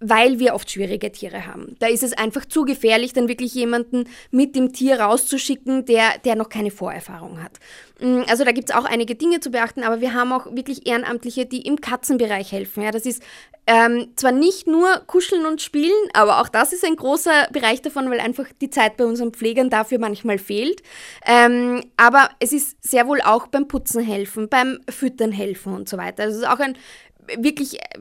weil 0.00 0.38
wir 0.38 0.54
oft 0.54 0.70
schwierige 0.70 1.12
Tiere 1.12 1.46
haben. 1.46 1.76
Da 1.78 1.86
ist 1.86 2.02
es 2.02 2.14
einfach 2.14 2.46
zu 2.46 2.64
gefährlich, 2.64 3.12
dann 3.12 3.28
wirklich 3.28 3.54
jemanden 3.54 4.04
mit 4.30 4.56
dem 4.56 4.72
Tier 4.72 4.98
rauszuschicken, 4.98 5.84
der, 5.84 6.18
der 6.24 6.36
noch 6.36 6.48
keine 6.48 6.70
Vorerfahrung 6.70 7.42
hat. 7.42 7.58
Mm, 8.00 8.22
also 8.28 8.44
da 8.44 8.52
gibt 8.52 8.70
es 8.70 8.74
auch 8.74 8.86
einige 8.86 9.14
Dinge 9.14 9.40
zu 9.40 9.50
beachten, 9.50 9.82
aber 9.82 10.00
wir 10.00 10.14
haben 10.14 10.32
auch 10.32 10.46
wirklich 10.46 10.86
Ehrenamtliche, 10.86 11.44
die 11.44 11.66
im 11.66 11.80
Katzenbereich 11.80 12.50
helfen. 12.50 12.82
Ja, 12.82 12.90
das 12.90 13.04
ist 13.04 13.22
ähm, 13.66 14.08
zwar 14.16 14.32
nicht 14.32 14.66
nur 14.66 14.88
Kuscheln 15.06 15.44
und 15.44 15.60
Spielen, 15.60 15.92
aber 16.14 16.40
auch 16.40 16.48
das 16.48 16.72
ist 16.72 16.84
ein 16.84 16.96
großer 16.96 17.48
Bereich 17.52 17.82
davon, 17.82 18.10
weil 18.10 18.20
einfach 18.20 18.46
die 18.60 18.70
Zeit 18.70 18.96
bei 18.96 19.04
unseren 19.04 19.32
Pflegern 19.32 19.68
dafür 19.68 19.98
manchmal 19.98 20.38
fehlt. 20.38 20.82
Ähm, 21.26 21.84
aber 21.96 22.30
es 22.40 22.52
ist 22.52 22.82
sehr 22.82 23.06
wohl 23.06 23.20
auch 23.20 23.48
beim 23.48 23.68
Putzen 23.68 24.02
helfen, 24.02 24.48
beim 24.48 24.80
Füttern 24.88 25.30
helfen 25.30 25.74
und 25.74 25.88
so 25.88 25.98
weiter. 25.98 26.24
Also 26.24 26.38
es 26.38 26.42
ist 26.42 26.48
auch 26.48 26.58
ein 26.58 26.76
wirklich 27.38 27.80
äh, 27.80 27.98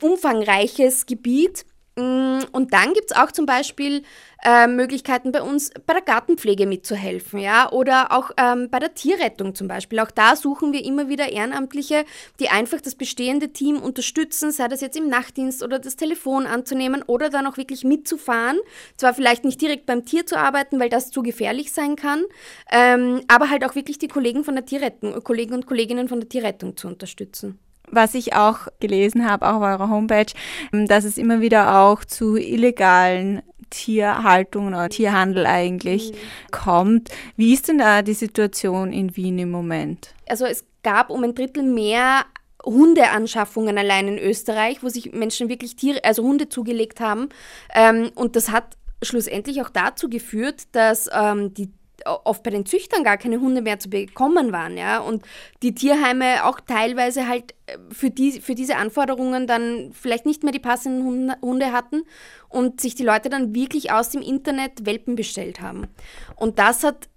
umfangreiches 0.00 1.06
Gebiet. 1.06 1.64
Mm, 1.94 2.40
und 2.52 2.72
dann 2.72 2.94
gibt 2.94 3.10
es 3.10 3.16
auch 3.16 3.30
zum 3.32 3.44
Beispiel 3.44 4.02
äh, 4.42 4.66
Möglichkeiten 4.66 5.30
bei 5.30 5.42
uns 5.42 5.70
bei 5.86 5.92
der 5.92 6.00
Gartenpflege 6.02 6.66
mitzuhelfen, 6.66 7.38
ja, 7.38 7.70
oder 7.70 8.12
auch 8.12 8.30
ähm, 8.38 8.70
bei 8.70 8.78
der 8.78 8.94
Tierrettung 8.94 9.54
zum 9.54 9.68
Beispiel. 9.68 10.00
Auch 10.00 10.10
da 10.10 10.34
suchen 10.34 10.72
wir 10.72 10.82
immer 10.86 11.10
wieder 11.10 11.30
Ehrenamtliche, 11.30 12.06
die 12.40 12.48
einfach 12.48 12.80
das 12.80 12.94
bestehende 12.94 13.52
Team 13.52 13.76
unterstützen, 13.76 14.52
sei 14.52 14.68
das 14.68 14.80
jetzt 14.80 14.96
im 14.96 15.08
Nachtdienst 15.08 15.62
oder 15.62 15.78
das 15.78 15.96
Telefon 15.96 16.46
anzunehmen 16.46 17.02
oder 17.06 17.28
dann 17.28 17.46
auch 17.46 17.58
wirklich 17.58 17.84
mitzufahren. 17.84 18.58
Zwar 18.96 19.12
vielleicht 19.12 19.44
nicht 19.44 19.60
direkt 19.60 19.84
beim 19.84 20.06
Tier 20.06 20.24
zu 20.24 20.38
arbeiten, 20.38 20.80
weil 20.80 20.88
das 20.88 21.10
zu 21.10 21.22
gefährlich 21.22 21.72
sein 21.72 21.96
kann, 21.96 22.24
ähm, 22.70 23.20
aber 23.28 23.50
halt 23.50 23.66
auch 23.66 23.74
wirklich 23.74 23.98
die 23.98 24.08
Kollegen 24.08 24.44
von 24.44 24.54
der 24.54 24.64
Tierrettung, 24.64 25.22
Kollegen 25.22 25.52
und 25.52 25.66
Kolleginnen 25.66 26.08
von 26.08 26.20
der 26.20 26.28
Tierrettung 26.30 26.74
zu 26.74 26.88
unterstützen 26.88 27.58
was 27.92 28.14
ich 28.14 28.34
auch 28.34 28.66
gelesen 28.80 29.30
habe, 29.30 29.46
auch 29.46 29.56
auf 29.56 29.62
eurer 29.62 29.88
Homepage, 29.88 30.32
ähm, 30.72 30.88
dass 30.88 31.04
es 31.04 31.18
immer 31.18 31.40
wieder 31.40 31.78
auch 31.80 32.04
zu 32.04 32.36
illegalen 32.36 33.42
Tierhaltung 33.70 34.68
oder 34.68 34.88
Tierhandel 34.88 35.46
eigentlich 35.46 36.12
mhm. 36.12 36.16
kommt. 36.50 37.08
Wie 37.36 37.54
ist 37.54 37.68
denn 37.68 37.78
da 37.78 38.02
die 38.02 38.14
Situation 38.14 38.92
in 38.92 39.16
Wien 39.16 39.38
im 39.38 39.50
Moment? 39.50 40.14
Also 40.28 40.44
es 40.44 40.64
gab 40.82 41.10
um 41.10 41.22
ein 41.24 41.34
Drittel 41.34 41.62
mehr 41.62 42.24
Hundeanschaffungen 42.64 43.76
allein 43.76 44.08
in 44.08 44.18
Österreich, 44.18 44.82
wo 44.82 44.88
sich 44.88 45.12
Menschen 45.12 45.48
wirklich 45.48 45.76
Tiere, 45.76 46.04
also 46.04 46.22
Hunde 46.22 46.48
zugelegt 46.48 47.00
haben. 47.00 47.28
Ähm, 47.74 48.10
und 48.14 48.36
das 48.36 48.50
hat 48.50 48.76
schlussendlich 49.02 49.62
auch 49.62 49.70
dazu 49.70 50.08
geführt, 50.08 50.62
dass 50.72 51.08
ähm, 51.12 51.54
die 51.54 51.70
oft 52.06 52.42
bei 52.42 52.50
den 52.50 52.66
Züchtern 52.66 53.04
gar 53.04 53.16
keine 53.16 53.40
Hunde 53.40 53.62
mehr 53.62 53.78
zu 53.78 53.90
bekommen 53.90 54.52
waren, 54.52 54.76
ja, 54.76 54.98
und 54.98 55.24
die 55.62 55.74
Tierheime 55.74 56.44
auch 56.44 56.60
teilweise 56.60 57.28
halt 57.28 57.54
äh, 57.66 57.78
für, 57.90 58.10
die, 58.10 58.40
für 58.40 58.54
diese 58.54 58.76
Anforderungen 58.76 59.46
dann 59.46 59.92
vielleicht 59.92 60.26
nicht 60.26 60.42
mehr 60.42 60.52
die 60.52 60.58
passenden 60.58 61.34
Hunde 61.40 61.72
hatten 61.72 62.02
und 62.48 62.80
sich 62.80 62.94
die 62.94 63.04
Leute 63.04 63.30
dann 63.30 63.54
wirklich 63.54 63.92
aus 63.92 64.10
dem 64.10 64.22
Internet 64.22 64.86
Welpen 64.86 65.16
bestellt 65.16 65.60
haben. 65.60 65.88
Und 66.36 66.58
das 66.58 66.84
hat 66.84 67.08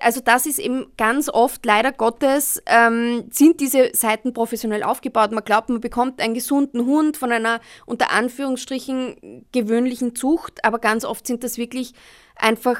also 0.00 0.20
das 0.20 0.46
ist 0.46 0.58
eben 0.58 0.86
ganz 0.96 1.28
oft, 1.28 1.64
leider 1.64 1.92
Gottes, 1.92 2.62
ähm, 2.66 3.24
sind 3.30 3.60
diese 3.60 3.90
Seiten 3.94 4.32
professionell 4.32 4.82
aufgebaut. 4.82 5.32
Man 5.32 5.44
glaubt, 5.44 5.68
man 5.68 5.80
bekommt 5.80 6.20
einen 6.20 6.34
gesunden 6.34 6.84
Hund 6.86 7.16
von 7.16 7.32
einer 7.32 7.60
unter 7.86 8.10
Anführungsstrichen 8.10 9.46
gewöhnlichen 9.52 10.14
Zucht, 10.14 10.64
aber 10.64 10.78
ganz 10.78 11.04
oft 11.04 11.26
sind 11.26 11.44
das 11.44 11.58
wirklich 11.58 11.94
einfach, 12.36 12.78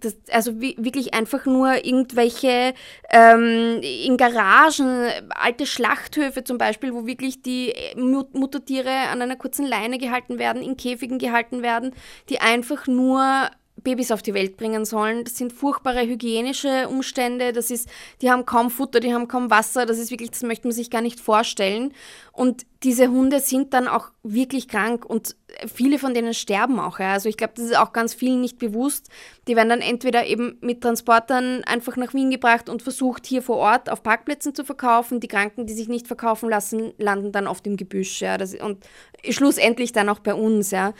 das, 0.00 0.16
also 0.30 0.60
wirklich 0.60 1.14
einfach 1.14 1.46
nur 1.46 1.84
irgendwelche 1.84 2.74
ähm, 3.10 3.80
in 3.82 4.16
Garagen, 4.16 5.08
alte 5.30 5.66
Schlachthöfe 5.66 6.44
zum 6.44 6.58
Beispiel, 6.58 6.92
wo 6.92 7.06
wirklich 7.06 7.42
die 7.42 7.72
Muttertiere 7.96 8.90
an 8.90 9.22
einer 9.22 9.36
kurzen 9.36 9.66
Leine 9.66 9.98
gehalten 9.98 10.38
werden, 10.38 10.62
in 10.62 10.76
Käfigen 10.76 11.18
gehalten 11.18 11.62
werden, 11.62 11.94
die 12.28 12.40
einfach 12.40 12.86
nur 12.86 13.48
Babys 13.82 14.10
auf 14.10 14.22
die 14.22 14.34
Welt 14.34 14.56
bringen 14.56 14.84
sollen. 14.84 15.24
Das 15.24 15.36
sind 15.36 15.52
furchtbare 15.52 16.06
hygienische 16.06 16.88
Umstände. 16.88 17.52
Das 17.52 17.70
ist, 17.70 17.88
die 18.20 18.30
haben 18.30 18.46
kaum 18.46 18.70
Futter, 18.70 19.00
die 19.00 19.12
haben 19.12 19.28
kaum 19.28 19.50
Wasser. 19.50 19.86
Das 19.86 19.98
ist 19.98 20.10
wirklich, 20.10 20.30
das 20.30 20.42
möchte 20.42 20.66
man 20.66 20.72
sich 20.74 20.90
gar 20.90 21.02
nicht 21.02 21.20
vorstellen. 21.20 21.92
Und 22.32 22.64
diese 22.82 23.08
Hunde 23.08 23.40
sind 23.40 23.74
dann 23.74 23.88
auch 23.88 24.10
wirklich 24.22 24.68
krank 24.68 25.04
und 25.04 25.36
viele 25.72 25.98
von 25.98 26.14
denen 26.14 26.32
sterben 26.32 26.80
auch. 26.80 26.98
Ja. 26.98 27.12
Also 27.12 27.28
ich 27.28 27.36
glaube, 27.36 27.52
das 27.56 27.66
ist 27.66 27.76
auch 27.76 27.92
ganz 27.92 28.14
vielen 28.14 28.40
nicht 28.40 28.58
bewusst. 28.58 29.08
Die 29.48 29.56
werden 29.56 29.68
dann 29.68 29.80
entweder 29.80 30.26
eben 30.26 30.56
mit 30.60 30.80
Transportern 30.80 31.62
einfach 31.64 31.96
nach 31.96 32.14
Wien 32.14 32.30
gebracht 32.30 32.68
und 32.68 32.82
versucht 32.82 33.26
hier 33.26 33.42
vor 33.42 33.56
Ort 33.56 33.90
auf 33.90 34.02
Parkplätzen 34.02 34.54
zu 34.54 34.64
verkaufen. 34.64 35.20
Die 35.20 35.28
Kranken, 35.28 35.66
die 35.66 35.74
sich 35.74 35.88
nicht 35.88 36.06
verkaufen 36.06 36.48
lassen, 36.48 36.92
landen 36.98 37.32
dann 37.32 37.46
auf 37.46 37.60
dem 37.60 37.76
Gebüsch. 37.76 38.22
Ja. 38.22 38.38
Das, 38.38 38.54
und 38.54 38.84
schlussendlich 39.28 39.92
dann 39.92 40.08
auch 40.08 40.20
bei 40.20 40.34
uns. 40.34 40.70
Ja. 40.70 40.94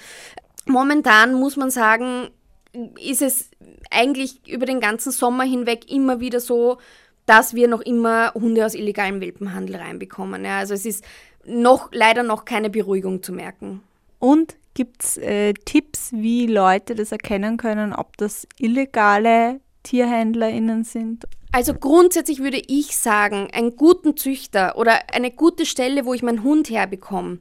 Momentan 0.66 1.34
muss 1.34 1.56
man 1.56 1.70
sagen, 1.70 2.28
ist 2.98 3.22
es 3.22 3.50
eigentlich 3.90 4.46
über 4.48 4.66
den 4.66 4.80
ganzen 4.80 5.12
Sommer 5.12 5.44
hinweg 5.44 5.90
immer 5.90 6.20
wieder 6.20 6.40
so, 6.40 6.78
dass 7.26 7.54
wir 7.54 7.68
noch 7.68 7.80
immer 7.80 8.32
Hunde 8.34 8.64
aus 8.64 8.74
illegalem 8.74 9.20
Welpenhandel 9.20 9.76
reinbekommen. 9.76 10.44
Ja, 10.44 10.58
also 10.58 10.74
es 10.74 10.86
ist 10.86 11.04
noch 11.44 11.90
leider 11.92 12.22
noch 12.22 12.44
keine 12.44 12.70
Beruhigung 12.70 13.22
zu 13.22 13.32
merken. 13.32 13.82
Und 14.18 14.56
gibt 14.74 15.02
es 15.04 15.16
äh, 15.18 15.54
Tipps, 15.64 16.12
wie 16.12 16.46
Leute 16.46 16.94
das 16.94 17.12
erkennen 17.12 17.56
können, 17.56 17.92
ob 17.92 18.16
das 18.16 18.46
illegale 18.58 19.60
TierhändlerInnen 19.82 20.84
sind? 20.84 21.26
Also 21.52 21.74
grundsätzlich 21.74 22.40
würde 22.40 22.62
ich 22.66 22.96
sagen, 22.96 23.48
einen 23.52 23.76
guten 23.76 24.16
Züchter 24.16 24.76
oder 24.76 25.12
eine 25.12 25.32
gute 25.32 25.66
Stelle, 25.66 26.04
wo 26.04 26.14
ich 26.14 26.22
meinen 26.22 26.44
Hund 26.44 26.70
herbekomme, 26.70 27.38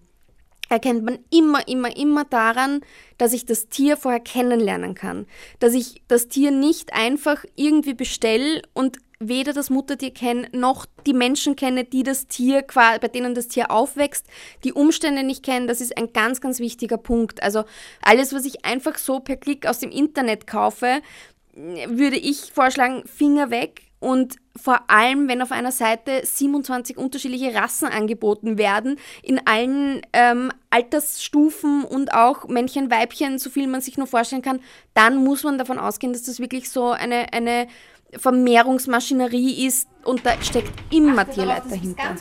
erkennt 0.70 1.04
man 1.04 1.20
immer, 1.32 1.68
immer, 1.68 1.96
immer 1.96 2.26
daran, 2.26 2.82
dass 3.18 3.34
ich 3.34 3.46
das 3.46 3.70
Tier 3.70 3.98
vorher 3.98 4.20
kennenlernen 4.20 4.96
kann. 4.96 5.26
Dass 5.60 5.74
ich 5.74 6.02
das 6.08 6.28
Tier 6.28 6.52
nicht 6.52 6.94
einfach 6.94 7.44
irgendwie 7.56 7.94
bestelle 7.94 8.62
und 8.74 9.00
weder 9.20 9.52
das 9.52 9.70
Muttertier 9.70 10.12
kenne, 10.12 10.48
noch 10.54 10.86
die 11.06 11.14
Menschen 11.14 11.58
kenne, 11.58 11.84
die 11.84 12.04
das 12.04 12.28
Tier, 12.28 12.64
bei 12.74 13.00
denen 13.00 13.36
das 13.36 13.50
Tier 13.50 13.70
aufwächst, 13.70 14.26
die 14.64 14.72
Umstände 14.72 15.24
nicht 15.24 15.44
kennen, 15.44 15.68
das 15.68 15.82
ist 15.82 15.98
ein 15.98 16.14
ganz, 16.14 16.40
ganz 16.40 16.60
wichtiger 16.60 16.98
Punkt. 16.98 17.44
Also 17.44 17.66
alles, 18.02 18.34
was 18.34 18.46
ich 18.46 18.64
einfach 18.64 18.98
so 18.98 19.20
per 19.20 19.36
Klick 19.36 19.68
aus 19.68 19.80
dem 19.80 19.92
Internet 19.92 20.48
kaufe, 20.48 21.02
würde 21.54 22.18
ich 22.18 22.54
vorschlagen, 22.54 23.04
Finger 23.06 23.50
weg 23.50 23.88
und 24.00 24.38
vor 24.56 24.89
allem, 24.89 25.27
wenn 25.27 25.41
auf 25.41 25.51
einer 25.51 25.72
Seite 25.72 26.22
27 26.24 26.98
unterschiedliche 26.98 27.53
Rassen 27.53 27.88
angeboten 27.88 28.58
werden, 28.58 28.98
in 29.22 29.46
allen 29.46 30.01
ähm, 30.13 30.51
Altersstufen 30.70 31.84
und 31.84 32.13
auch 32.13 32.48
Männchen, 32.48 32.89
Weibchen, 32.89 33.39
so 33.39 33.50
viel 33.50 33.68
man 33.68 33.82
sich 33.82 33.98
nur 33.98 34.08
vorstellen 34.08 34.41
kann, 34.41 34.62
dann 34.94 35.18
muss 35.18 35.44
man 35.44 35.58
davon 35.58 35.79
ausgehen, 35.79 36.13
dass 36.13 36.24
das 36.24 36.39
wirklich 36.39 36.70
so 36.70 36.91
eine, 36.91 37.34
eine 37.34 37.68
Vermehrungsmaschinerie 38.18 39.66
ist 39.68 39.88
und 40.04 40.25
da 40.25 40.32
steckt 40.42 40.72
immer 40.94 41.30
Tierleid 41.30 41.63
dahinter. 41.70 42.16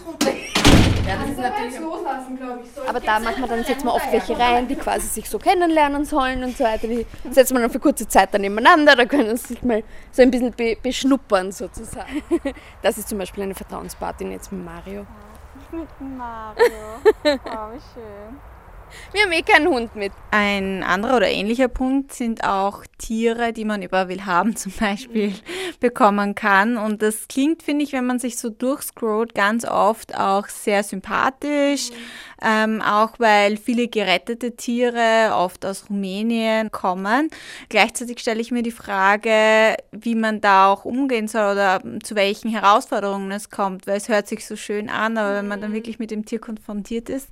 Ja, 1.07 1.17
das 1.17 1.31
ist 1.31 1.39
natürlich 1.39 1.81
loslassen, 1.81 2.37
glaube 2.37 2.61
ich. 2.63 2.71
So, 2.73 2.83
aber 2.87 3.01
da 3.01 3.19
macht 3.19 3.39
man 3.39 3.49
dann, 3.49 3.65
setzt 3.65 3.83
man 3.83 3.95
oft 3.95 4.13
welche 4.13 4.39
rein, 4.39 4.69
die 4.69 4.77
quasi 4.77 5.07
sich 5.07 5.31
so 5.31 5.39
kennenlernen 5.39 6.05
sollen 6.05 6.45
und 6.45 6.55
so 6.57 6.65
weiter. 6.65 6.87
Die 6.87 7.07
setzt 7.31 7.51
man 7.53 7.63
dann 7.63 7.71
für 7.71 7.81
kurze 7.81 8.07
Zeit 8.07 8.35
dann 8.35 8.43
nebeneinander, 8.43 8.95
da 8.95 9.07
können 9.07 9.35
sie 9.39 9.55
sich 9.55 9.63
mal 9.63 9.83
so 10.13 10.21
ein 10.21 10.31
bisschen 10.31 10.53
be 10.53 10.77
beschnuppern 10.83 11.51
sozusagen. 11.53 12.23
Das 12.83 12.99
ist 12.99 13.09
zum 13.09 13.19
Beispiel 13.19 13.45
eine 13.45 13.55
Vertrauensparty 13.55 14.25
jetzt 14.27 14.53
mit 14.53 14.65
Mario. 14.65 15.07
Mit 15.73 15.89
Mario. 16.17 16.65
Oh, 17.25 17.73
wie 17.73 17.81
schön. 17.95 18.58
Wir 19.13 19.23
haben 19.23 19.33
eh 19.33 19.43
keinen 19.43 19.69
Hund 19.69 19.97
mit. 19.97 20.13
Ein 20.31 20.83
anderer 20.83 21.17
oder 21.17 21.29
ähnlicher 21.29 21.69
Punkt 21.69 22.13
sind 22.13 22.45
auch 22.45 22.85
Tiere, 22.99 23.53
die 23.53 23.65
man 23.65 23.83
über 23.83 24.09
Willhaben 24.09 24.57
zum 24.57 24.73
Beispiel 24.73 25.33
bekommen 25.81 26.35
kann. 26.35 26.77
Und 26.77 27.03
das 27.03 27.29
klingt, 27.29 27.63
finde 27.63 27.85
ich, 27.85 27.93
wenn 27.93 28.07
man 28.07 28.19
sich 28.19 28.39
so 28.39 28.51
durchscrollt, 28.51 29.35
ganz 29.35 29.65
oft 29.65 30.17
auch 30.17 30.49
sehr 30.49 30.83
sympathisch. 30.83 31.91
Mhm. 31.91 31.95
Ähm, 32.41 32.83
auch 32.83 33.15
weil 33.19 33.57
viele 33.57 33.89
gerettete 33.89 34.55
Tiere 34.55 35.33
oft 35.35 35.67
aus 35.67 35.91
Rumänien 35.91 36.71
kommen. 36.71 37.31
Gleichzeitig 37.69 38.21
stelle 38.21 38.41
ich 38.41 38.53
mir 38.53 38.63
die 38.63 38.71
Frage, 38.71 39.77
wie 39.91 40.15
man 40.15 40.41
da 40.41 40.71
auch 40.71 40.85
umgehen 40.85 41.27
soll 41.27 41.53
oder 41.53 41.83
zu 42.05 42.15
welchen 42.15 42.51
Herausforderungen 42.51 43.33
es 43.33 43.51
kommt, 43.51 43.87
weil 43.87 43.97
es 43.97 44.09
hört 44.09 44.29
sich 44.29 44.47
so 44.47 44.55
schön 44.55 44.89
an, 44.89 45.19
aber 45.19 45.35
wenn 45.35 45.49
man 45.49 45.61
dann 45.61 45.71
mhm. 45.71 45.77
wirklich 45.77 45.99
mit 45.99 46.13
dem 46.13 46.25
Tier 46.25 46.39
konfrontiert 46.39 47.09
ist, 47.09 47.29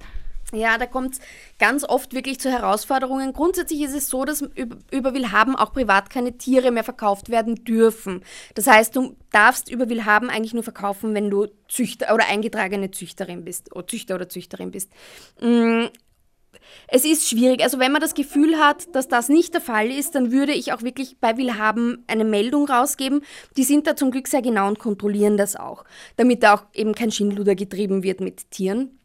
ja, 0.53 0.79
da 0.79 0.87
kommt 0.87 1.15
es 1.15 1.21
ganz 1.59 1.83
oft 1.83 2.15
wirklich 2.15 2.39
zu 2.39 2.51
Herausforderungen. 2.51 3.33
Grundsätzlich 3.33 3.83
ist 3.83 3.95
es 3.95 4.09
so, 4.09 4.25
dass 4.25 4.43
über, 4.43 5.15
Willhaben 5.15 5.57
auch 5.57 5.73
privat 5.73 6.09
keine 6.09 6.39
Tiere 6.39 6.71
mehr 6.71 6.85
verkauft 6.85 7.31
werden 7.31 7.65
dürfen. 7.65 8.23
Das 8.55 8.69
heißt, 8.69 8.95
du 8.95 9.17
darfst 9.33 9.69
über 9.69 9.89
Willhaben 9.89 10.31
eigentlich 10.31 10.55
nur 10.55 10.63
verkaufen, 10.63 11.15
wenn 11.15 11.31
du 11.31 11.49
Züchter 11.69 12.15
oder 12.15 12.27
eingetragene 12.29 12.93
Züchterin 12.93 13.45
bist, 13.45 13.75
oder 13.75 13.89
Züchter 13.89 14.15
oder 14.15 14.29
Züchterin 14.29 14.71
bist. 14.71 14.93
Mm, 15.41 15.87
es 16.89 17.05
ist 17.05 17.29
schwierig. 17.29 17.63
Also 17.63 17.81
wenn 17.81 17.91
man 17.93 18.01
das 18.01 18.15
Gefühl 18.15 18.59
hat, 18.59 18.95
dass 18.95 19.09
das 19.09 19.29
nicht 19.29 19.55
der 19.55 19.61
Fall 19.61 19.91
ist, 19.91 20.15
dann 20.15 20.31
würde 20.31 20.53
ich 20.53 20.73
auch 20.73 20.83
wirklich 20.83 21.19
bei 21.21 21.37
Willhaben 21.37 22.05
eine 22.07 22.25
Meldung 22.25 22.69
rausgeben. 22.69 23.23
Die 23.57 23.65
sind 23.65 23.89
da 23.89 23.97
zum 23.97 24.13
Glück 24.13 24.29
sehr 24.29 24.43
genau 24.43 24.69
und 24.69 24.79
kontrollieren 24.79 25.37
das 25.37 25.57
auch, 25.57 25.85
damit 26.17 26.45
da 26.45 26.55
auch 26.55 26.65
eben 26.73 26.95
kein 26.95 27.11
Schindluder 27.11 27.57
getrieben 27.57 28.05
wird 28.05 28.21
mit 28.21 28.51
Tieren. 28.53 28.99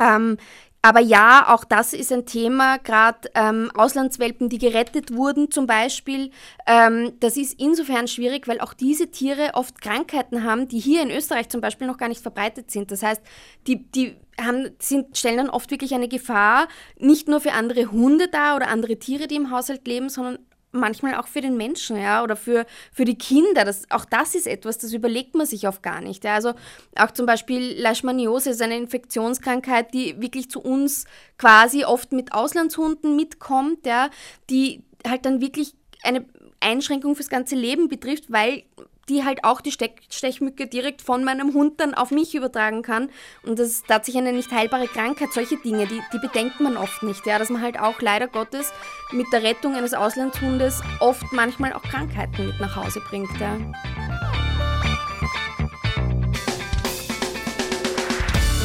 Ähm, 0.00 0.36
aber 0.80 1.00
ja, 1.00 1.52
auch 1.52 1.64
das 1.64 1.92
ist 1.92 2.12
ein 2.12 2.24
Thema, 2.24 2.78
gerade 2.78 3.28
ähm, 3.34 3.70
Auslandswelpen, 3.74 4.48
die 4.48 4.58
gerettet 4.58 5.12
wurden 5.12 5.50
zum 5.50 5.66
Beispiel. 5.66 6.30
Ähm, 6.66 7.14
das 7.18 7.36
ist 7.36 7.58
insofern 7.58 8.06
schwierig, 8.06 8.46
weil 8.46 8.60
auch 8.60 8.74
diese 8.74 9.10
Tiere 9.10 9.50
oft 9.54 9.80
Krankheiten 9.80 10.44
haben, 10.44 10.68
die 10.68 10.78
hier 10.78 11.02
in 11.02 11.10
Österreich 11.10 11.48
zum 11.48 11.60
Beispiel 11.60 11.88
noch 11.88 11.98
gar 11.98 12.08
nicht 12.08 12.22
verbreitet 12.22 12.70
sind. 12.70 12.92
Das 12.92 13.02
heißt, 13.02 13.22
die, 13.66 13.90
die 13.90 14.16
haben, 14.40 14.70
sind, 14.78 15.16
stellen 15.18 15.38
dann 15.38 15.50
oft 15.50 15.70
wirklich 15.72 15.94
eine 15.94 16.08
Gefahr, 16.08 16.68
nicht 16.96 17.26
nur 17.26 17.40
für 17.40 17.52
andere 17.52 17.90
Hunde 17.90 18.28
dar 18.28 18.54
oder 18.54 18.68
andere 18.68 18.98
Tiere, 18.98 19.26
die 19.26 19.36
im 19.36 19.50
Haushalt 19.50 19.86
leben, 19.88 20.08
sondern 20.08 20.38
manchmal 20.78 21.14
auch 21.16 21.26
für 21.26 21.40
den 21.40 21.56
Menschen, 21.56 21.96
ja, 21.96 22.22
oder 22.22 22.36
für, 22.36 22.66
für 22.92 23.04
die 23.04 23.18
Kinder. 23.18 23.64
Das, 23.64 23.90
auch 23.90 24.04
das 24.04 24.34
ist 24.34 24.46
etwas, 24.46 24.78
das 24.78 24.92
überlegt 24.92 25.34
man 25.34 25.46
sich 25.46 25.68
oft 25.68 25.82
gar 25.82 26.00
nicht. 26.00 26.24
Ja. 26.24 26.34
Also 26.34 26.54
auch 26.96 27.10
zum 27.10 27.26
Beispiel 27.26 27.80
Leishmaniose 27.80 28.50
ist 28.50 28.62
eine 28.62 28.76
Infektionskrankheit, 28.76 29.92
die 29.94 30.20
wirklich 30.20 30.50
zu 30.50 30.60
uns 30.60 31.04
quasi 31.36 31.84
oft 31.84 32.12
mit 32.12 32.32
Auslandshunden 32.32 33.16
mitkommt, 33.16 33.86
ja, 33.86 34.10
die 34.50 34.82
halt 35.06 35.24
dann 35.24 35.40
wirklich 35.40 35.74
eine 36.02 36.24
Einschränkung 36.60 37.14
fürs 37.14 37.28
ganze 37.28 37.54
Leben 37.54 37.88
betrifft, 37.88 38.30
weil 38.32 38.64
die 39.08 39.24
halt 39.24 39.44
auch 39.44 39.60
die 39.60 39.72
Stech 39.72 39.92
Stechmücke 40.10 40.66
direkt 40.66 41.02
von 41.02 41.24
meinem 41.24 41.54
Hund 41.54 41.80
dann 41.80 41.94
auf 41.94 42.10
mich 42.10 42.34
übertragen 42.34 42.82
kann. 42.82 43.10
Und 43.44 43.58
das 43.58 43.68
ist 43.68 43.86
tatsächlich 43.86 44.22
eine 44.22 44.32
nicht 44.32 44.50
heilbare 44.50 44.86
Krankheit. 44.86 45.32
Solche 45.32 45.56
Dinge, 45.56 45.86
die, 45.86 46.00
die 46.12 46.18
bedenkt 46.18 46.60
man 46.60 46.76
oft 46.76 47.02
nicht. 47.02 47.26
Ja? 47.26 47.38
Dass 47.38 47.50
man 47.50 47.62
halt 47.62 47.78
auch 47.78 48.00
leider 48.00 48.28
Gottes 48.28 48.72
mit 49.12 49.26
der 49.32 49.42
Rettung 49.42 49.74
eines 49.74 49.94
Auslandshundes 49.94 50.82
oft 51.00 51.32
manchmal 51.32 51.72
auch 51.72 51.82
Krankheiten 51.82 52.46
mit 52.46 52.60
nach 52.60 52.76
Hause 52.76 53.00
bringt. 53.08 53.30
Ja? 53.40 53.58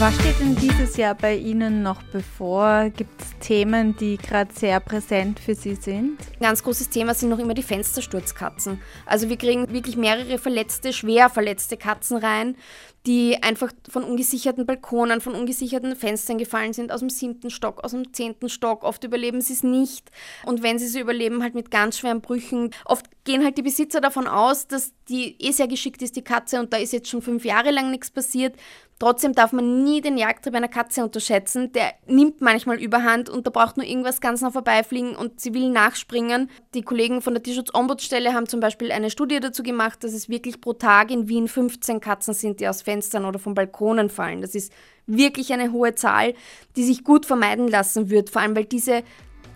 Was 0.04 0.16
steht 0.16 0.38
denn 0.42 0.58
dieses 0.58 0.98
Jahr 0.98 1.16
bei 1.16 1.34
Ihnen 1.34 1.82
noch 1.82 2.04
bevor? 2.04 2.90
Gibt 2.90 3.22
es 3.22 3.30
Themen, 3.40 3.96
die 3.96 4.18
gerade 4.18 4.54
sehr 4.54 4.82
präsent 4.82 5.40
für 5.40 5.56
Sie 5.56 5.76
sind? 5.76 6.20
Ein 6.20 6.42
ganz 6.42 6.62
großes 6.62 6.90
Thema 6.90 7.14
sind 7.14 7.30
noch 7.30 7.40
immer 7.40 7.54
die 7.54 7.64
Fenstersturzkatzen. 7.64 8.82
Also 9.06 9.30
wir 9.30 9.38
kriegen 9.38 9.72
wirklich 9.72 9.96
mehrere 9.96 10.40
verletzte, 10.40 10.92
schwer 10.92 11.30
verletzte 11.30 11.78
Katzen 11.78 12.18
rein, 12.18 12.58
die 13.06 13.42
einfach 13.42 13.72
von 13.90 14.04
ungesicherten 14.04 14.66
Balkonen, 14.66 15.22
von 15.22 15.36
ungesicherten 15.36 15.96
Fenstern 15.96 16.38
gefallen 16.38 16.74
sind, 16.74 16.92
aus 16.92 17.00
dem 17.00 17.10
siebten 17.10 17.50
Stock, 17.50 17.82
aus 17.84 17.92
dem 17.92 18.14
zehnten 18.14 18.50
Stock. 18.50 18.84
Oft 18.84 19.06
überleben 19.06 19.40
sie 19.40 19.54
es 19.54 19.64
nicht. 19.64 20.12
Und 20.46 20.64
wenn 20.64 20.80
sie 20.80 20.86
es 20.86 20.96
überleben, 20.96 21.44
halt 21.44 21.56
mit 21.56 21.72
ganz 21.72 21.98
schweren 21.98 22.20
Brüchen. 22.20 22.72
Oft 22.84 23.06
gehen 23.24 23.44
halt 23.44 23.58
die 23.58 23.62
Besitzer 23.62 24.02
davon 24.02 24.28
aus, 24.28 24.68
dass 24.68 24.92
die 25.08 25.36
eh 25.40 25.52
sehr 25.52 25.68
geschickt 25.68 26.02
ist, 26.02 26.18
die 26.18 26.24
Katze, 26.24 26.60
und 26.60 26.74
da 26.74 26.78
ist 26.78 26.92
jetzt 26.92 27.10
schon 27.10 27.22
fünf 27.22 27.46
Jahre 27.46 27.72
lang 27.72 27.92
nichts 27.92 28.12
passiert. 28.12 28.56
Trotzdem 29.04 29.34
darf 29.34 29.52
man 29.52 29.84
nie 29.84 30.00
den 30.00 30.18
Jagdtrieb 30.18 30.56
einer 30.56 30.70
Katze 30.70 31.04
unterschätzen. 31.04 31.74
Der 31.74 31.92
nimmt 32.08 32.40
manchmal 32.40 32.82
überhand 32.82 33.28
und 33.28 33.46
da 33.46 33.52
braucht 33.52 33.76
nur 33.76 33.86
irgendwas 33.86 34.22
ganz 34.22 34.40
nah 34.40 34.50
vorbeifliegen 34.50 35.14
und 35.14 35.42
sie 35.42 35.54
will 35.54 35.70
nachspringen. 35.72 36.50
Die 36.74 36.84
Kollegen 36.84 37.22
von 37.22 37.34
der 37.34 37.44
Tierschutzombudsstelle 37.44 38.34
haben 38.34 38.48
zum 38.48 38.62
Beispiel 38.62 38.94
eine 38.94 39.10
Studie 39.10 39.42
dazu 39.42 39.62
gemacht, 39.62 40.06
dass 40.06 40.14
es 40.14 40.30
wirklich 40.30 40.62
pro 40.62 40.72
Tag 40.72 41.12
in 41.12 41.28
Wien 41.28 41.50
15 41.50 42.00
Katzen 42.00 42.34
sind, 42.34 42.62
die 42.62 42.68
aus 42.70 42.82
Fenstern 42.82 43.26
oder 43.26 43.40
von 43.40 43.56
Balkonen 43.56 44.10
fallen. 44.10 44.40
Das 44.40 44.56
ist 44.56 44.72
wirklich 45.06 45.52
eine 45.52 45.74
hohe 45.74 45.96
Zahl, 45.96 46.34
die 46.78 46.86
sich 46.86 47.04
gut 47.04 47.26
vermeiden 47.26 47.68
lassen 47.68 48.10
wird, 48.10 48.30
vor 48.30 48.42
allem 48.42 48.56
weil 48.56 48.64
diese, 48.64 49.04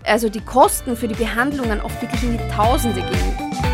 also 0.04 0.28
die 0.28 0.44
Kosten 0.44 0.98
für 0.98 1.08
die 1.08 1.16
Behandlungen 1.16 1.80
oft 1.80 2.02
wirklich 2.02 2.24
in 2.24 2.38
die 2.38 2.54
Tausende 2.54 3.00
gehen. 3.00 3.67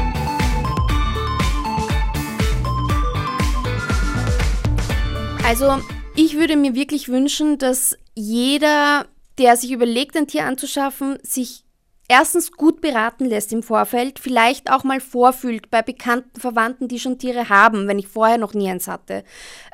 Also 5.45 5.77
ich 6.15 6.37
würde 6.37 6.55
mir 6.55 6.73
wirklich 6.73 7.09
wünschen, 7.09 7.57
dass 7.57 7.97
jeder, 8.15 9.07
der 9.37 9.57
sich 9.57 9.71
überlegt, 9.71 10.15
ein 10.15 10.27
Tier 10.27 10.45
anzuschaffen, 10.45 11.19
sich 11.21 11.63
erstens 12.07 12.51
gut 12.51 12.79
beraten 12.81 13.25
lässt 13.25 13.51
im 13.51 13.63
Vorfeld, 13.63 14.19
vielleicht 14.19 14.71
auch 14.71 14.83
mal 14.83 14.99
vorfühlt 14.99 15.69
bei 15.69 15.81
bekannten 15.81 16.39
Verwandten, 16.39 16.87
die 16.87 16.99
schon 16.99 17.17
Tiere 17.17 17.49
haben, 17.49 17.87
wenn 17.87 17.99
ich 17.99 18.07
vorher 18.07 18.37
noch 18.37 18.53
nie 18.53 18.69
eins 18.69 18.87
hatte. 18.87 19.23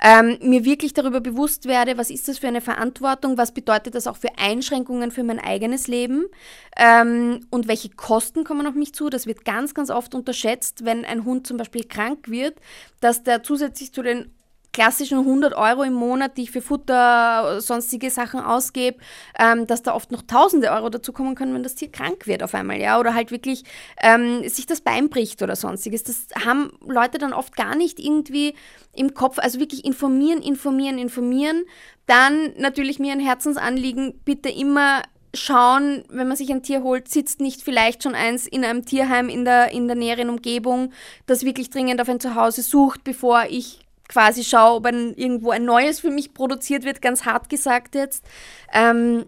Ähm, 0.02 0.38
mir 0.42 0.64
wirklich 0.64 0.94
darüber 0.94 1.22
bewusst 1.22 1.66
werde, 1.66 1.98
was 1.98 2.10
ist 2.10 2.28
das 2.28 2.40
für 2.40 2.48
eine 2.48 2.62
Verantwortung, 2.62 3.38
was 3.38 3.52
bedeutet 3.52 3.96
das 3.96 4.08
auch 4.08 4.18
für 4.18 4.38
Einschränkungen 4.38 5.12
für 5.12 5.24
mein 5.24 5.40
eigenes 5.40 5.88
Leben 5.88 6.26
ähm, 6.78 7.42
und 7.50 7.68
welche 7.68 7.90
Kosten 7.90 8.44
kommen 8.44 8.68
auf 8.68 8.76
mich 8.76 8.94
zu. 8.94 9.10
Das 9.10 9.28
wird 9.28 9.46
ganz, 9.46 9.74
ganz 9.74 9.90
oft 9.90 10.16
unterschätzt, 10.16 10.86
wenn 10.86 11.06
ein 11.06 11.26
Hund 11.26 11.46
zum 11.46 11.58
Beispiel 11.58 11.84
krank 11.84 12.30
wird, 12.30 12.56
dass 13.02 13.24
der 13.24 13.44
zusätzlich 13.44 13.92
zu 13.94 14.02
den 14.02 14.32
klassischen 14.72 15.20
100 15.20 15.54
Euro 15.56 15.84
im 15.84 15.94
Monat, 15.94 16.38
die 16.38 16.44
ich 16.44 16.52
für 16.52 16.62
Futter, 16.62 17.60
sonstige 17.62 18.10
Sachen 18.10 18.40
ausgebe, 18.40 19.00
ähm, 19.38 19.68
dass 19.68 19.84
da 19.84 19.94
oft 19.94 20.12
noch 20.12 20.22
tausende 20.22 20.72
Euro 20.72 20.90
dazukommen 20.90 21.36
können, 21.36 21.54
wenn 21.54 21.64
das 21.64 21.76
Tier 21.76 21.92
krank 21.92 22.28
wird 22.28 22.44
auf 22.44 22.54
einmal, 22.54 22.80
ja, 22.80 23.00
oder 23.00 23.14
halt 23.14 23.32
wirklich 23.32 23.64
ähm, 24.02 24.48
sich 24.48 24.66
das 24.66 24.82
Bein 24.82 25.10
bricht 25.10 25.42
oder 25.42 25.56
sonstiges. 25.56 26.04
Das 26.04 26.28
haben 26.46 26.72
Leute 26.86 27.18
dann 27.18 27.34
oft 27.34 27.56
gar 27.56 27.76
nicht 27.76 28.00
irgendwie 28.00 28.54
im 28.94 29.14
Kopf, 29.14 29.40
also 29.40 29.60
wirklich 29.60 29.86
informieren, 29.86 30.42
informieren, 30.42 30.98
informieren. 30.98 31.66
Dann 32.06 32.54
natürlich 32.58 33.00
mir 33.00 33.13
ein 33.13 33.20
Herzensanliegen, 33.20 34.20
bitte 34.26 34.50
immer 34.50 35.04
schauen, 35.34 36.04
wenn 36.10 36.28
man 36.28 36.38
sich 36.38 36.52
ein 36.52 36.63
Tier 36.63 36.82
holt, 36.82 37.08
sitzt 37.08 37.39
nicht 37.39 37.62
vielleicht 37.62 38.04
schon 38.04 38.15
eins 38.15 38.48
in 38.48 38.65
einem 38.65 38.86
Tierheim 38.86 39.30
in 39.30 39.46
der, 39.46 39.72
in 39.72 39.88
der 39.88 39.96
näheren 39.96 40.30
Umgebung, 40.30 40.91
das 41.28 41.43
wirklich 41.43 41.70
dringend 41.70 42.02
auf 42.02 42.10
ein 42.10 42.20
Zuhause 42.20 42.62
sucht, 42.62 43.04
bevor 43.04 43.46
ich 43.50 43.80
quasi 44.10 44.43
schaue, 44.43 44.78
ob 44.78 44.88
ein, 44.88 45.13
irgendwo 45.15 45.52
ein 45.52 45.63
neues 45.63 46.02
für 46.02 46.12
mich 46.12 46.34
produziert 46.34 46.84
wird, 46.84 47.02
ganz 47.02 47.26
hart 47.26 47.48
gesagt 47.48 47.95
jetzt. 47.95 48.26
Ähm, 48.74 49.26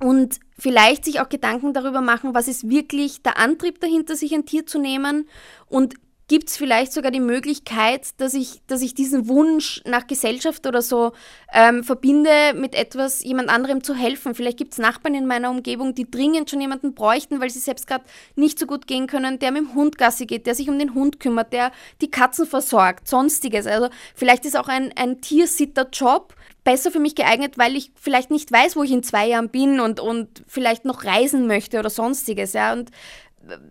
und 0.00 0.40
vielleicht 0.58 1.04
sich 1.04 1.20
auch 1.20 1.28
Gedanken 1.28 1.72
darüber 1.72 2.00
machen, 2.00 2.34
was 2.34 2.48
ist 2.48 2.68
wirklich 2.68 3.22
der 3.22 3.38
Antrieb 3.38 3.80
dahinter, 3.80 4.16
sich 4.16 4.32
ein 4.32 4.46
Tier 4.46 4.66
zu 4.66 4.78
nehmen 4.78 5.28
und 5.68 5.94
gibt 6.28 6.50
es 6.50 6.56
vielleicht 6.58 6.92
sogar 6.92 7.10
die 7.10 7.20
Möglichkeit, 7.20 8.08
dass 8.18 8.34
ich, 8.34 8.60
dass 8.66 8.82
ich 8.82 8.94
diesen 8.94 9.28
Wunsch 9.28 9.82
nach 9.86 10.06
Gesellschaft 10.06 10.66
oder 10.66 10.82
so 10.82 11.12
ähm, 11.52 11.82
verbinde 11.82 12.52
mit 12.54 12.74
etwas, 12.74 13.24
jemand 13.24 13.48
anderem 13.48 13.82
zu 13.82 13.94
helfen. 13.94 14.34
Vielleicht 14.34 14.58
gibt 14.58 14.74
es 14.74 14.78
Nachbarn 14.78 15.14
in 15.14 15.26
meiner 15.26 15.50
Umgebung, 15.50 15.94
die 15.94 16.08
dringend 16.08 16.50
schon 16.50 16.60
jemanden 16.60 16.94
bräuchten, 16.94 17.40
weil 17.40 17.48
sie 17.48 17.58
selbst 17.58 17.86
gerade 17.86 18.04
nicht 18.36 18.58
so 18.58 18.66
gut 18.66 18.86
gehen 18.86 19.06
können, 19.06 19.38
der 19.38 19.50
mit 19.52 19.62
dem 19.62 19.74
Hund 19.74 19.96
Gassi 19.96 20.26
geht, 20.26 20.46
der 20.46 20.54
sich 20.54 20.68
um 20.68 20.78
den 20.78 20.94
Hund 20.94 21.18
kümmert, 21.18 21.52
der 21.52 21.72
die 22.02 22.10
Katzen 22.10 22.46
versorgt, 22.46 23.08
sonstiges. 23.08 23.66
Also 23.66 23.88
vielleicht 24.14 24.44
ist 24.44 24.56
auch 24.56 24.68
ein, 24.68 24.92
ein 24.96 25.22
Tiersitter-Job 25.22 26.34
besser 26.68 26.90
für 26.90 27.00
mich 27.00 27.14
geeignet, 27.14 27.56
weil 27.56 27.76
ich 27.76 27.92
vielleicht 27.94 28.30
nicht 28.30 28.52
weiß, 28.52 28.76
wo 28.76 28.82
ich 28.82 28.90
in 28.90 29.02
zwei 29.02 29.26
Jahren 29.28 29.48
bin 29.48 29.80
und, 29.80 30.00
und 30.00 30.42
vielleicht 30.46 30.84
noch 30.84 31.04
reisen 31.04 31.46
möchte 31.46 31.78
oder 31.78 31.88
sonstiges. 31.88 32.52
Ja. 32.52 32.74
Und 32.74 32.90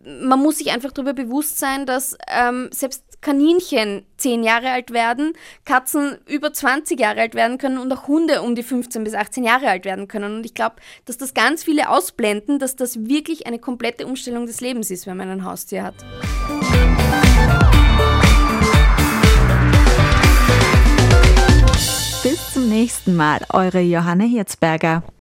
man 0.03 0.39
muss 0.39 0.57
sich 0.57 0.71
einfach 0.71 0.91
darüber 0.91 1.13
bewusst 1.13 1.59
sein, 1.59 1.85
dass 1.85 2.17
ähm, 2.27 2.69
selbst 2.71 3.03
Kaninchen 3.21 4.05
10 4.17 4.43
Jahre 4.43 4.71
alt 4.71 4.91
werden, 4.91 5.33
Katzen 5.65 6.17
über 6.27 6.53
20 6.53 6.99
Jahre 6.99 7.21
alt 7.21 7.35
werden 7.35 7.57
können 7.57 7.77
und 7.77 7.91
auch 7.91 8.07
Hunde 8.07 8.41
um 8.41 8.55
die 8.55 8.63
15 8.63 9.03
bis 9.03 9.13
18 9.13 9.43
Jahre 9.43 9.69
alt 9.69 9.85
werden 9.85 10.07
können. 10.07 10.37
Und 10.37 10.45
ich 10.45 10.53
glaube, 10.53 10.77
dass 11.05 11.17
das 11.17 11.33
ganz 11.33 11.63
viele 11.63 11.89
ausblenden, 11.89 12.59
dass 12.59 12.75
das 12.75 13.07
wirklich 13.07 13.47
eine 13.47 13.59
komplette 13.59 14.05
Umstellung 14.05 14.45
des 14.45 14.61
Lebens 14.61 14.91
ist, 14.91 15.07
wenn 15.07 15.17
man 15.17 15.29
ein 15.29 15.43
Haustier 15.43 15.83
hat. 15.83 15.95
Bis 22.23 22.53
zum 22.53 22.69
nächsten 22.69 23.15
Mal, 23.15 23.41
eure 23.53 23.79
Johanna 23.79 24.25
Hirzberger. 24.25 25.03